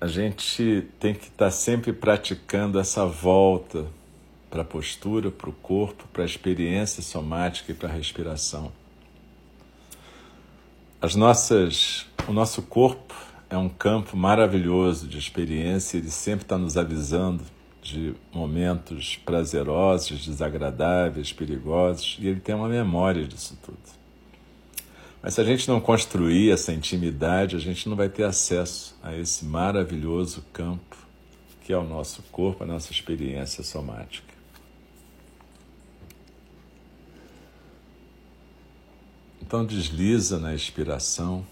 A 0.00 0.06
gente 0.06 0.86
tem 1.00 1.14
que 1.14 1.24
estar 1.24 1.50
sempre 1.50 1.92
praticando 1.92 2.78
essa 2.78 3.04
volta 3.06 3.86
para 4.50 4.62
a 4.62 4.64
postura, 4.64 5.30
para 5.30 5.50
o 5.50 5.52
corpo, 5.52 6.06
para 6.12 6.22
a 6.22 6.26
experiência 6.26 7.02
somática 7.02 7.72
e 7.72 7.74
para 7.74 7.88
a 7.88 7.92
respiração. 7.92 8.72
As 11.00 11.14
nossas, 11.14 12.06
o 12.28 12.32
nosso 12.32 12.62
corpo 12.62 13.14
é 13.48 13.56
um 13.56 13.68
campo 13.68 14.16
maravilhoso 14.16 15.06
de 15.06 15.18
experiência, 15.18 15.98
ele 15.98 16.10
sempre 16.10 16.44
está 16.44 16.58
nos 16.58 16.76
avisando 16.76 17.44
de 17.82 18.14
momentos 18.32 19.16
prazerosos, 19.24 20.26
desagradáveis, 20.26 21.32
perigosos, 21.32 22.16
e 22.20 22.26
ele 22.26 22.40
tem 22.40 22.54
uma 22.54 22.68
memória 22.68 23.24
disso 23.24 23.56
tudo. 23.62 24.05
Mas 25.26 25.34
se 25.34 25.40
a 25.40 25.44
gente 25.44 25.66
não 25.66 25.80
construir 25.80 26.52
essa 26.52 26.72
intimidade, 26.72 27.56
a 27.56 27.58
gente 27.58 27.88
não 27.88 27.96
vai 27.96 28.08
ter 28.08 28.22
acesso 28.22 28.96
a 29.02 29.12
esse 29.16 29.44
maravilhoso 29.44 30.44
campo 30.52 30.96
que 31.64 31.72
é 31.72 31.76
o 31.76 31.82
nosso 31.82 32.22
corpo, 32.30 32.62
a 32.62 32.66
nossa 32.66 32.92
experiência 32.92 33.64
somática. 33.64 34.32
Então 39.42 39.66
desliza 39.66 40.38
na 40.38 40.54
expiração, 40.54 41.44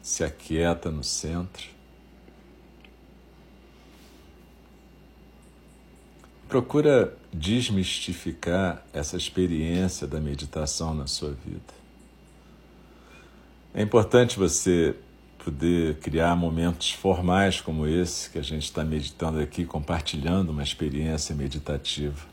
se 0.00 0.22
aquieta 0.22 0.88
no 0.88 1.02
centro. 1.02 1.66
Procura 6.48 7.18
desmistificar 7.32 8.86
essa 8.92 9.16
experiência 9.16 10.06
da 10.06 10.20
meditação 10.20 10.94
na 10.94 11.08
sua 11.08 11.32
vida. 11.32 11.81
É 13.74 13.82
importante 13.82 14.38
você 14.38 14.94
poder 15.44 15.96
criar 15.96 16.36
momentos 16.36 16.90
formais 16.92 17.60
como 17.60 17.86
esse 17.86 18.30
que 18.30 18.38
a 18.38 18.42
gente 18.42 18.64
está 18.64 18.84
meditando 18.84 19.40
aqui, 19.40 19.64
compartilhando 19.64 20.50
uma 20.50 20.62
experiência 20.62 21.34
meditativa. 21.34 22.26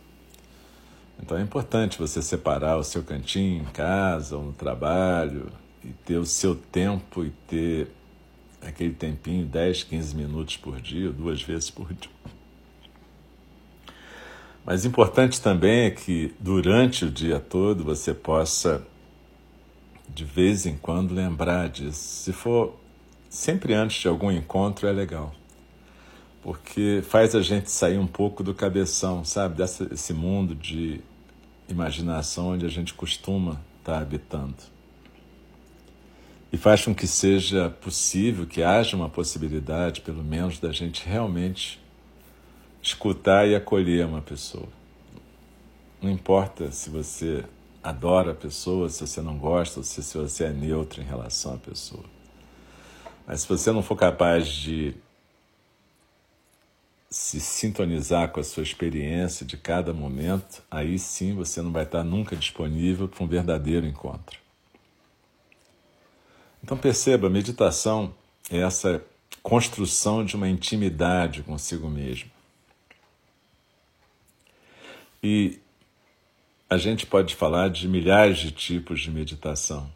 Então 1.21 1.37
é 1.37 1.41
importante 1.41 1.97
você 1.97 2.21
separar 2.21 2.77
o 2.77 2.83
seu 2.83 3.03
cantinho 3.03 3.61
em 3.61 3.65
casa 3.65 4.37
ou 4.37 4.43
no 4.43 4.53
trabalho 4.53 5.51
e 5.83 5.89
ter 6.05 6.17
o 6.17 6.25
seu 6.25 6.55
tempo 6.55 7.25
e 7.25 7.29
ter 7.47 7.87
aquele 8.61 8.93
tempinho, 8.93 9.45
10, 9.45 9.83
15 9.83 10.15
minutos 10.15 10.57
por 10.57 10.79
dia, 10.79 11.09
duas 11.09 11.41
vezes 11.41 11.69
por 11.69 11.93
dia. 11.93 12.11
Mas 14.65 14.85
importante 14.85 15.41
também 15.41 15.85
é 15.85 15.91
que 15.91 16.33
durante 16.39 17.05
o 17.05 17.09
dia 17.09 17.39
todo 17.39 17.83
você 17.83 18.13
possa, 18.13 18.85
de 20.13 20.25
vez 20.25 20.65
em 20.65 20.77
quando, 20.77 21.13
lembrar 21.13 21.69
disso. 21.69 21.99
Se 21.99 22.33
for 22.33 22.75
sempre 23.29 23.73
antes 23.73 24.01
de 24.01 24.07
algum 24.07 24.31
encontro, 24.31 24.87
é 24.87 24.91
legal. 24.91 25.33
Porque 26.41 27.01
faz 27.03 27.35
a 27.35 27.41
gente 27.41 27.69
sair 27.69 27.97
um 27.97 28.07
pouco 28.07 28.43
do 28.43 28.53
cabeção, 28.53 29.23
sabe? 29.23 29.55
Desse 29.55 29.87
esse 29.91 30.13
mundo 30.13 30.55
de 30.55 31.01
imaginação 31.67 32.49
onde 32.49 32.65
a 32.65 32.69
gente 32.69 32.93
costuma 32.93 33.61
estar 33.79 33.99
habitando. 33.99 34.55
E 36.51 36.57
faz 36.57 36.83
com 36.83 36.95
que 36.95 37.05
seja 37.05 37.69
possível, 37.69 38.47
que 38.47 38.63
haja 38.63 38.95
uma 38.95 39.07
possibilidade, 39.09 40.01
pelo 40.01 40.23
menos, 40.23 40.59
da 40.59 40.71
gente 40.71 41.07
realmente 41.07 41.79
escutar 42.81 43.47
e 43.47 43.55
acolher 43.55 44.05
uma 44.05 44.21
pessoa. 44.21 44.67
Não 46.01 46.09
importa 46.09 46.71
se 46.71 46.89
você 46.89 47.43
adora 47.89 48.31
a 48.31 48.35
pessoa, 48.35 48.89
se 48.89 49.05
você 49.05 49.21
não 49.21 49.37
gosta, 49.37 49.79
ou 49.79 49.83
se 49.83 50.01
você 50.17 50.45
é 50.45 50.49
neutro 50.49 51.01
em 51.01 51.05
relação 51.05 51.55
à 51.55 51.57
pessoa. 51.57 52.05
Mas 53.25 53.41
se 53.41 53.49
você 53.49 53.71
não 53.71 53.83
for 53.83 53.95
capaz 53.95 54.47
de 54.47 54.95
se 57.09 57.39
sintonizar 57.39 58.29
com 58.29 58.39
a 58.39 58.43
sua 58.43 58.63
experiência 58.63 59.45
de 59.45 59.57
cada 59.57 59.93
momento, 59.93 60.63
aí 60.69 60.99
sim 60.99 61.33
você 61.33 61.61
não 61.61 61.71
vai 61.71 61.83
estar 61.83 62.03
nunca 62.03 62.35
disponível 62.35 63.07
para 63.07 63.23
um 63.23 63.27
verdadeiro 63.27 63.85
encontro. 63.85 64.39
Então 66.63 66.77
perceba, 66.77 67.27
a 67.27 67.29
meditação 67.29 68.13
é 68.51 68.59
essa 68.59 69.03
construção 69.41 70.23
de 70.23 70.35
uma 70.35 70.47
intimidade 70.47 71.41
consigo 71.41 71.89
mesmo. 71.89 72.29
E 75.23 75.59
a 76.69 76.77
gente 76.77 77.05
pode 77.05 77.35
falar 77.35 77.69
de 77.69 77.87
milhares 77.87 78.37
de 78.37 78.51
tipos 78.51 79.01
de 79.01 79.09
meditação. 79.09 79.91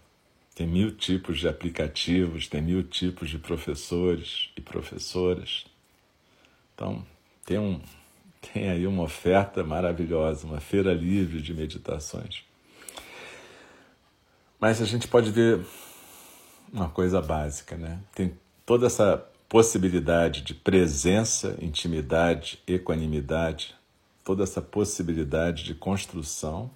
Tem 0.55 0.65
mil 0.65 0.91
tipos 0.91 1.39
de 1.39 1.47
aplicativos, 1.47 2.47
tem 2.47 2.61
mil 2.61 2.81
tipos 2.83 3.29
de 3.29 3.37
professores 3.37 4.49
e 4.57 4.61
professoras. 4.61 5.65
Então, 6.73 7.05
tem, 7.45 7.59
um, 7.59 7.79
tem 8.41 8.69
aí 8.69 8.87
uma 8.87 9.03
oferta 9.03 9.63
maravilhosa, 9.63 10.47
uma 10.47 10.59
feira 10.59 10.93
livre 10.93 11.41
de 11.41 11.53
meditações. 11.53 12.43
Mas 14.59 14.81
a 14.81 14.85
gente 14.85 15.07
pode 15.07 15.29
ver 15.29 15.59
uma 16.71 16.89
coisa 16.89 17.21
básica, 17.21 17.75
né? 17.75 17.99
Tem 18.15 18.33
toda 18.65 18.87
essa 18.87 19.23
possibilidade 19.47 20.41
de 20.41 20.55
presença, 20.55 21.55
intimidade, 21.61 22.59
equanimidade, 22.65 23.75
toda 24.23 24.43
essa 24.43 24.61
possibilidade 24.61 25.63
de 25.63 25.75
construção. 25.75 26.69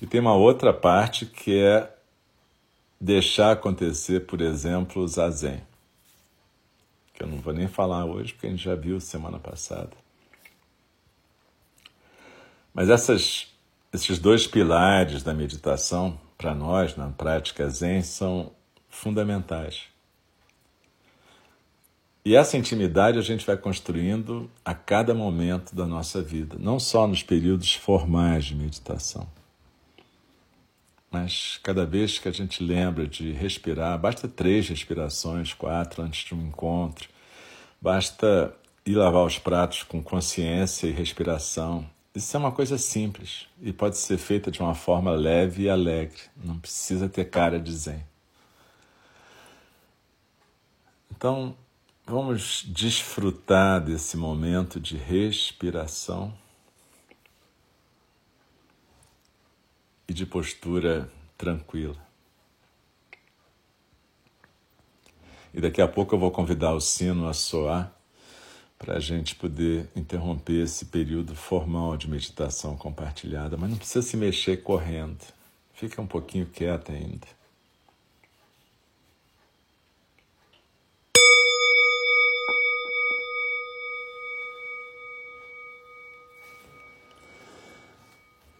E 0.00 0.06
tem 0.06 0.20
uma 0.20 0.34
outra 0.34 0.72
parte 0.72 1.26
que 1.26 1.58
é 1.58 1.92
deixar 3.00 3.52
acontecer, 3.52 4.26
por 4.26 4.40
exemplo, 4.40 5.02
o 5.02 5.08
zazen 5.08 5.62
que 7.18 7.24
eu 7.24 7.26
não 7.26 7.38
vou 7.38 7.52
nem 7.52 7.66
falar 7.66 8.04
hoje, 8.04 8.32
porque 8.32 8.46
a 8.46 8.50
gente 8.50 8.62
já 8.62 8.76
viu 8.76 9.00
semana 9.00 9.40
passada. 9.40 9.90
Mas 12.72 12.88
essas, 12.88 13.48
esses 13.92 14.20
dois 14.20 14.46
pilares 14.46 15.24
da 15.24 15.34
meditação, 15.34 16.18
para 16.38 16.54
nós, 16.54 16.94
na 16.94 17.10
prática 17.10 17.68
Zen, 17.68 18.02
são 18.02 18.52
fundamentais. 18.88 19.86
E 22.28 22.36
essa 22.36 22.58
intimidade 22.58 23.18
a 23.18 23.22
gente 23.22 23.46
vai 23.46 23.56
construindo 23.56 24.50
a 24.62 24.74
cada 24.74 25.14
momento 25.14 25.74
da 25.74 25.86
nossa 25.86 26.20
vida, 26.20 26.58
não 26.60 26.78
só 26.78 27.06
nos 27.06 27.22
períodos 27.22 27.72
formais 27.72 28.44
de 28.44 28.54
meditação. 28.54 29.26
Mas 31.10 31.58
cada 31.62 31.86
vez 31.86 32.18
que 32.18 32.28
a 32.28 32.30
gente 32.30 32.62
lembra 32.62 33.06
de 33.06 33.32
respirar, 33.32 33.98
basta 33.98 34.28
três 34.28 34.68
respirações, 34.68 35.54
quatro 35.54 36.02
antes 36.02 36.26
de 36.26 36.34
um 36.34 36.48
encontro, 36.48 37.08
basta 37.80 38.54
ir 38.84 38.94
lavar 38.94 39.24
os 39.24 39.38
pratos 39.38 39.82
com 39.82 40.02
consciência 40.02 40.86
e 40.86 40.92
respiração. 40.92 41.88
Isso 42.14 42.36
é 42.36 42.40
uma 42.40 42.52
coisa 42.52 42.76
simples 42.76 43.46
e 43.58 43.72
pode 43.72 43.96
ser 43.96 44.18
feita 44.18 44.50
de 44.50 44.60
uma 44.60 44.74
forma 44.74 45.12
leve 45.12 45.62
e 45.62 45.70
alegre, 45.70 46.20
não 46.44 46.58
precisa 46.58 47.08
ter 47.08 47.24
cara 47.30 47.58
de 47.58 47.72
zen. 47.72 48.04
Então, 51.10 51.56
vamos 52.08 52.64
desfrutar 52.66 53.84
desse 53.84 54.16
momento 54.16 54.80
de 54.80 54.96
respiração. 54.96 56.32
e 60.08 60.14
de 60.14 60.24
postura 60.24 61.12
tranquila. 61.36 61.98
E 65.52 65.60
daqui 65.60 65.82
a 65.82 65.86
pouco 65.86 66.14
eu 66.14 66.18
vou 66.18 66.30
convidar 66.30 66.72
o 66.72 66.80
sino 66.80 67.28
a 67.28 67.34
soar 67.34 67.92
para 68.78 68.96
a 68.96 69.00
gente 69.00 69.34
poder 69.34 69.86
interromper 69.94 70.62
esse 70.62 70.86
período 70.86 71.34
formal 71.34 71.94
de 71.94 72.08
meditação 72.08 72.74
compartilhada, 72.74 73.58
mas 73.58 73.68
não 73.68 73.76
precisa 73.76 74.00
se 74.00 74.16
mexer 74.16 74.62
correndo. 74.62 75.22
Fica 75.74 76.00
um 76.00 76.06
pouquinho 76.06 76.46
quieto 76.46 76.90
ainda. 76.90 77.37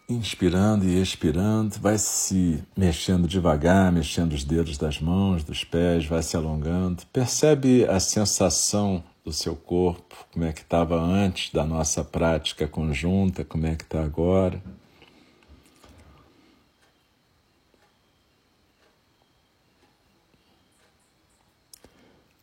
Inspirando 0.09 0.85
e 0.85 0.99
expirando, 0.99 1.77
vai 1.79 1.97
se 1.99 2.63
mexendo 2.75 3.27
devagar, 3.27 3.91
mexendo 3.91 4.33
os 4.33 4.43
dedos 4.43 4.77
das 4.77 4.99
mãos, 4.99 5.43
dos 5.43 5.63
pés, 5.63 6.05
vai 6.05 6.23
se 6.23 6.35
alongando. 6.35 7.05
Percebe 7.13 7.85
a 7.85 7.99
sensação 7.99 9.03
do 9.23 9.31
seu 9.31 9.55
corpo, 9.55 10.15
como 10.33 10.45
é 10.45 10.51
que 10.51 10.61
estava 10.61 10.99
antes 10.99 11.53
da 11.53 11.63
nossa 11.63 12.03
prática 12.03 12.67
conjunta, 12.67 13.45
como 13.45 13.67
é 13.67 13.75
que 13.75 13.83
está 13.83 14.03
agora. 14.03 14.61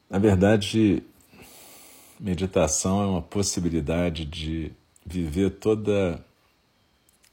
Na 0.09 0.19
verdade, 0.21 1.03
meditação 2.19 3.03
é 3.03 3.07
uma 3.07 3.23
possibilidade 3.23 4.25
de 4.25 4.73
viver 5.05 5.51
toda 5.51 6.25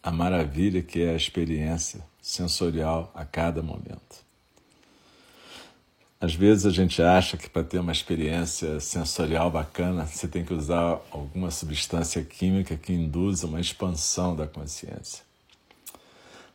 a 0.04 0.12
maravilha 0.12 0.84
que 0.84 1.02
é 1.02 1.12
a 1.12 1.16
experiência 1.16 2.04
sensorial 2.22 3.10
a 3.16 3.24
cada 3.24 3.64
momento. 3.64 4.22
Às 6.20 6.36
vezes 6.36 6.66
a 6.66 6.70
gente 6.70 7.02
acha 7.02 7.38
que 7.38 7.50
para 7.50 7.64
ter 7.64 7.80
uma 7.80 7.92
experiência 7.92 8.80
sensorial 8.80 9.50
bacana, 9.50 10.06
você 10.06 10.28
tem 10.28 10.46
que 10.46 10.54
usar 10.54 11.02
alguma 11.12 11.52
substância 11.52 12.24
química 12.24 12.78
que 12.78 12.94
induza 12.94 13.48
uma 13.48 13.60
expansão 13.60 14.36
da 14.36 14.48
consciência. 14.48 15.24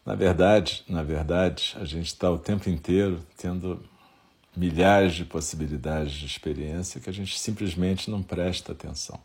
Na 0.07 0.15
verdade, 0.15 0.85
na 0.89 1.03
verdade, 1.03 1.77
a 1.79 1.85
gente 1.85 2.07
está 2.07 2.31
o 2.31 2.39
tempo 2.39 2.71
inteiro 2.71 3.21
tendo 3.37 3.83
milhares 4.57 5.15
de 5.15 5.25
possibilidades 5.27 6.13
de 6.15 6.25
experiência 6.25 7.01
que 7.01 7.11
a 7.11 7.13
gente 7.13 7.39
simplesmente 7.39 8.11
não 8.11 8.23
presta 8.23 8.73
atenção. 8.73 9.21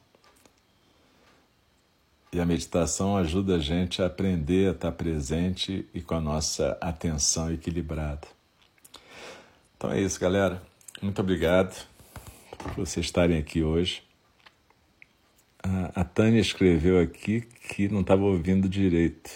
E 2.33 2.39
a 2.39 2.45
meditação 2.47 3.15
ajuda 3.15 3.57
a 3.57 3.59
gente 3.59 4.01
a 4.01 4.07
aprender 4.07 4.69
a 4.69 4.71
estar 4.71 4.91
presente 4.91 5.87
e 5.93 6.01
com 6.01 6.15
a 6.15 6.19
nossa 6.19 6.75
atenção 6.81 7.53
equilibrada. 7.53 8.27
Então 9.77 9.91
é 9.91 10.01
isso, 10.01 10.19
galera. 10.19 10.59
Muito 10.99 11.21
obrigado 11.21 11.85
por 12.57 12.71
vocês 12.71 13.05
estarem 13.05 13.37
aqui 13.37 13.61
hoje. 13.61 14.01
A, 15.93 16.03
Tânia 16.03 16.41
escreveu 16.41 16.99
aqui 16.99 17.41
que 17.69 17.87
não 17.87 18.01
estava 18.01 18.23
ouvindo 18.23 18.67
direito. 18.67 19.29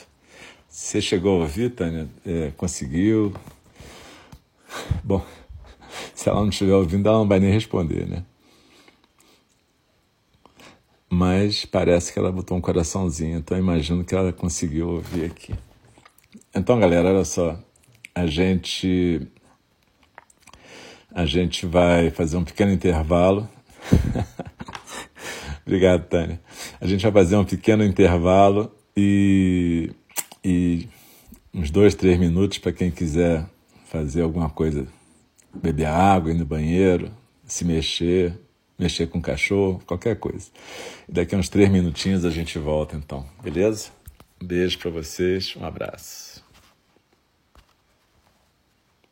Você 0.68 1.00
chegou 1.00 1.40
a 1.40 1.44
ouvir, 1.44 1.70
Tânia? 1.70 2.10
É, 2.26 2.52
conseguiu? 2.58 3.32
Bom, 5.04 5.24
se 6.16 6.28
ela 6.30 6.42
não 6.42 6.50
estiver 6.50 6.74
ouvindo, 6.74 7.08
ela 7.08 7.20
não 7.20 7.28
vai 7.28 7.40
nem 7.40 7.52
responder, 7.52 8.08
né? 8.08 8.26
Mas 11.10 11.66
parece 11.66 12.12
que 12.12 12.20
ela 12.20 12.32
botou 12.32 12.58
um 12.58 12.62
coraçãozinho, 12.62 13.38
então 13.38 13.58
imagino 13.58 14.04
que 14.04 14.14
ela 14.14 14.34
conseguiu 14.34 14.90
ouvir 14.90 15.26
aqui. 15.26 15.54
Então, 16.54 16.80
galera, 16.80 17.10
olha 17.10 17.24
só. 17.24 17.58
A 18.14 18.26
gente 18.26 19.28
a 21.18 21.26
gente 21.26 21.66
vai 21.66 22.12
fazer 22.12 22.38
um 22.38 22.44
pequeno 22.44 22.72
intervalo. 22.72 23.50
Obrigado, 25.66 26.08
Tânia. 26.08 26.40
A 26.80 26.86
gente 26.86 27.02
vai 27.02 27.12
fazer 27.12 27.36
um 27.38 27.44
pequeno 27.44 27.84
intervalo 27.84 28.72
e, 28.96 29.92
e 30.44 30.88
uns 31.54 31.72
dois, 31.72 31.96
três 31.96 32.20
minutos 32.20 32.60
para 32.60 32.72
quem 32.72 32.92
quiser 32.92 33.46
fazer 33.86 34.22
alguma 34.22 34.50
coisa, 34.50 34.88
beber 35.54 35.88
água, 35.88 36.32
ir 36.32 36.36
no 36.36 36.46
banheiro, 36.46 37.12
se 37.46 37.66
mexer, 37.66 38.40
mexer 38.78 39.08
com 39.08 39.22
cachorro, 39.22 39.82
qualquer 39.86 40.18
coisa. 40.18 40.50
Daqui 41.08 41.36
a 41.36 41.38
uns 41.38 41.50
três 41.50 41.70
minutinhos 41.70 42.26
a 42.26 42.30
gente 42.30 42.60
volta 42.60 42.96
então, 42.96 43.26
beleza? 43.42 43.90
Beijo 44.42 44.78
para 44.78 44.92
vocês, 44.92 45.56
um 45.56 45.66
abraço. 45.66 46.27